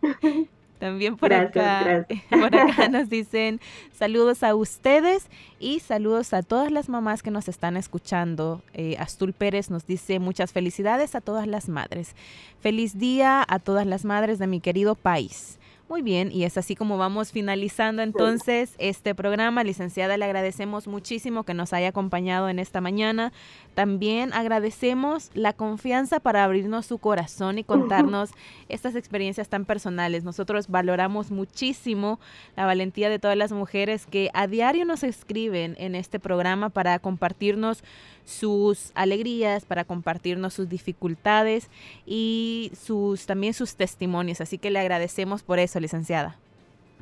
También 0.78 1.16
por 1.16 1.32
acá, 1.32 2.06
por 2.30 2.54
acá 2.54 2.88
nos 2.90 3.08
dicen 3.08 3.60
saludos 3.92 4.42
a 4.42 4.54
ustedes 4.54 5.26
y 5.58 5.80
saludos 5.80 6.32
a 6.34 6.42
todas 6.42 6.70
las 6.70 6.88
mamás 6.88 7.22
que 7.22 7.30
nos 7.30 7.48
están 7.48 7.76
escuchando. 7.76 8.62
Eh, 8.74 8.96
Astul 8.98 9.32
Pérez 9.32 9.70
nos 9.70 9.86
dice 9.86 10.18
muchas 10.18 10.52
felicidades 10.52 11.14
a 11.14 11.20
todas 11.20 11.46
las 11.46 11.68
madres. 11.68 12.14
Feliz 12.60 12.98
día 12.98 13.44
a 13.46 13.58
todas 13.58 13.86
las 13.86 14.04
madres 14.04 14.38
de 14.38 14.46
mi 14.46 14.60
querido 14.60 14.94
país. 14.94 15.58
Muy 15.88 16.02
bien, 16.02 16.32
y 16.32 16.42
es 16.42 16.58
así 16.58 16.74
como 16.74 16.98
vamos 16.98 17.30
finalizando 17.30 18.02
entonces 18.02 18.74
este 18.78 19.14
programa. 19.14 19.62
Licenciada, 19.62 20.16
le 20.16 20.24
agradecemos 20.24 20.88
muchísimo 20.88 21.44
que 21.44 21.54
nos 21.54 21.72
haya 21.72 21.88
acompañado 21.88 22.48
en 22.48 22.58
esta 22.58 22.80
mañana. 22.80 23.32
También 23.74 24.32
agradecemos 24.32 25.30
la 25.34 25.52
confianza 25.52 26.18
para 26.18 26.42
abrirnos 26.42 26.86
su 26.86 26.98
corazón 26.98 27.58
y 27.58 27.64
contarnos 27.64 28.30
estas 28.68 28.96
experiencias 28.96 29.48
tan 29.48 29.64
personales. 29.64 30.24
Nosotros 30.24 30.66
valoramos 30.66 31.30
muchísimo 31.30 32.18
la 32.56 32.66
valentía 32.66 33.08
de 33.08 33.20
todas 33.20 33.36
las 33.36 33.52
mujeres 33.52 34.06
que 34.06 34.28
a 34.34 34.48
diario 34.48 34.86
nos 34.86 35.04
escriben 35.04 35.76
en 35.78 35.94
este 35.94 36.18
programa 36.18 36.68
para 36.68 36.98
compartirnos 36.98 37.84
sus 38.26 38.90
alegrías, 38.94 39.64
para 39.64 39.84
compartirnos 39.84 40.52
sus 40.52 40.68
dificultades 40.68 41.70
y 42.04 42.72
sus 42.78 43.24
también 43.24 43.54
sus 43.54 43.76
testimonios. 43.76 44.40
Así 44.40 44.58
que 44.58 44.70
le 44.70 44.80
agradecemos 44.80 45.42
por 45.42 45.60
eso, 45.60 45.75
licenciada. 45.80 46.36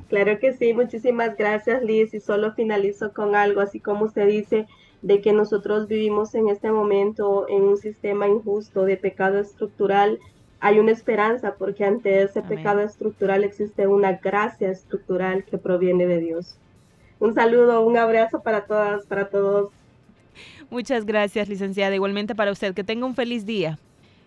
Claro 0.09 0.39
que 0.39 0.53
sí, 0.53 0.73
muchísimas 0.73 1.35
gracias 1.35 1.81
Liz 1.83 2.13
y 2.13 2.19
solo 2.19 2.53
finalizo 2.53 3.11
con 3.13 3.35
algo, 3.35 3.61
así 3.61 3.79
como 3.79 4.05
usted 4.05 4.27
dice, 4.27 4.67
de 5.01 5.21
que 5.21 5.33
nosotros 5.33 5.87
vivimos 5.87 6.35
en 6.35 6.49
este 6.49 6.71
momento 6.71 7.45
en 7.49 7.63
un 7.63 7.77
sistema 7.77 8.27
injusto 8.27 8.85
de 8.85 8.97
pecado 8.97 9.39
estructural. 9.39 10.19
Hay 10.59 10.79
una 10.79 10.91
esperanza 10.91 11.55
porque 11.55 11.85
ante 11.85 12.23
ese 12.23 12.41
pecado 12.41 12.81
estructural 12.81 13.43
existe 13.43 13.87
una 13.87 14.13
gracia 14.13 14.69
estructural 14.69 15.43
que 15.43 15.57
proviene 15.57 16.07
de 16.07 16.19
Dios. 16.19 16.57
Un 17.19 17.33
saludo, 17.33 17.81
un 17.81 17.97
abrazo 17.97 18.41
para 18.41 18.65
todas, 18.65 19.05
para 19.05 19.29
todos. 19.29 19.71
Muchas 20.69 21.05
gracias, 21.05 21.47
licenciada. 21.49 21.95
Igualmente 21.95 22.35
para 22.35 22.51
usted, 22.51 22.73
que 22.73 22.83
tenga 22.83 23.05
un 23.05 23.15
feliz 23.15 23.45
día. 23.45 23.79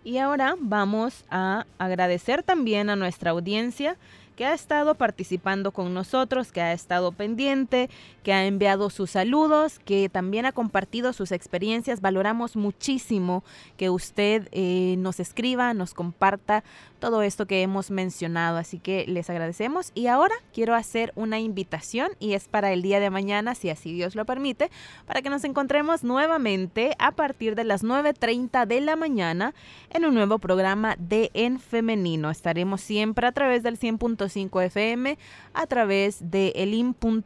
Y 0.04 0.18
ahora 0.18 0.54
vamos 0.58 1.24
a 1.28 1.66
agradecer 1.78 2.42
también 2.42 2.88
a 2.88 2.96
nuestra 2.96 3.32
audiencia 3.32 3.96
que 4.38 4.46
ha 4.46 4.54
estado 4.54 4.94
participando 4.94 5.72
con 5.72 5.92
nosotros, 5.92 6.52
que 6.52 6.60
ha 6.60 6.72
estado 6.72 7.10
pendiente, 7.10 7.90
que 8.22 8.32
ha 8.32 8.46
enviado 8.46 8.88
sus 8.88 9.10
saludos, 9.10 9.80
que 9.80 10.08
también 10.08 10.46
ha 10.46 10.52
compartido 10.52 11.12
sus 11.12 11.32
experiencias. 11.32 12.00
Valoramos 12.00 12.54
muchísimo 12.54 13.42
que 13.76 13.90
usted 13.90 14.46
eh, 14.52 14.94
nos 14.98 15.18
escriba, 15.18 15.74
nos 15.74 15.92
comparta 15.92 16.62
todo 17.00 17.22
esto 17.22 17.46
que 17.46 17.62
hemos 17.62 17.90
mencionado. 17.90 18.58
Así 18.58 18.78
que 18.78 19.06
les 19.08 19.28
agradecemos. 19.28 19.90
Y 19.96 20.06
ahora 20.06 20.34
quiero 20.52 20.76
hacer 20.76 21.12
una 21.16 21.40
invitación 21.40 22.10
y 22.20 22.34
es 22.34 22.46
para 22.46 22.72
el 22.72 22.82
día 22.82 23.00
de 23.00 23.10
mañana, 23.10 23.56
si 23.56 23.70
así 23.70 23.92
Dios 23.92 24.14
lo 24.14 24.24
permite, 24.24 24.70
para 25.04 25.20
que 25.20 25.30
nos 25.30 25.42
encontremos 25.42 26.04
nuevamente 26.04 26.94
a 27.00 27.10
partir 27.10 27.56
de 27.56 27.64
las 27.64 27.82
9.30 27.82 28.66
de 28.66 28.80
la 28.82 28.94
mañana 28.94 29.52
en 29.90 30.04
un 30.04 30.14
nuevo 30.14 30.38
programa 30.38 30.94
de 30.96 31.32
En 31.34 31.58
Femenino. 31.58 32.30
Estaremos 32.30 32.80
siempre 32.80 33.26
a 33.26 33.32
través 33.32 33.64
del 33.64 33.78
100 33.78 33.98
100.5 34.28 34.64
FM 34.64 35.18
a 35.52 35.66
través 35.66 36.30
de 36.30 36.52
elim.org.sv 36.56 37.20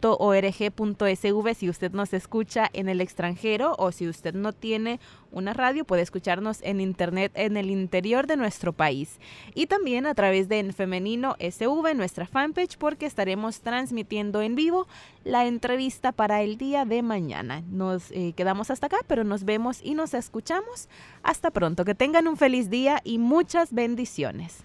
si 1.54 1.68
usted 1.68 1.92
nos 1.92 2.12
escucha 2.12 2.70
en 2.72 2.88
el 2.88 3.00
extranjero 3.00 3.74
o 3.78 3.92
si 3.92 4.08
usted 4.08 4.34
no 4.34 4.52
tiene 4.52 5.00
una 5.30 5.52
radio 5.52 5.84
puede 5.84 6.02
escucharnos 6.02 6.60
en 6.62 6.80
internet 6.80 7.32
en 7.34 7.56
el 7.56 7.70
interior 7.70 8.26
de 8.26 8.36
nuestro 8.36 8.72
país 8.72 9.18
y 9.54 9.66
también 9.66 10.06
a 10.06 10.14
través 10.14 10.48
de 10.48 10.58
En 10.58 10.72
Femenino 10.72 11.36
SV, 11.38 11.94
nuestra 11.94 12.26
fanpage, 12.26 12.76
porque 12.78 13.06
estaremos 13.06 13.60
transmitiendo 13.60 14.42
en 14.42 14.54
vivo 14.54 14.86
la 15.24 15.46
entrevista 15.46 16.12
para 16.12 16.42
el 16.42 16.56
día 16.56 16.84
de 16.84 17.02
mañana. 17.02 17.62
Nos 17.70 18.10
eh, 18.12 18.32
quedamos 18.36 18.70
hasta 18.70 18.86
acá, 18.86 18.98
pero 19.06 19.24
nos 19.24 19.44
vemos 19.44 19.80
y 19.82 19.94
nos 19.94 20.14
escuchamos. 20.14 20.88
Hasta 21.22 21.50
pronto, 21.50 21.84
que 21.84 21.94
tengan 21.94 22.28
un 22.28 22.36
feliz 22.36 22.70
día 22.70 23.00
y 23.04 23.18
muchas 23.18 23.72
bendiciones. 23.72 24.64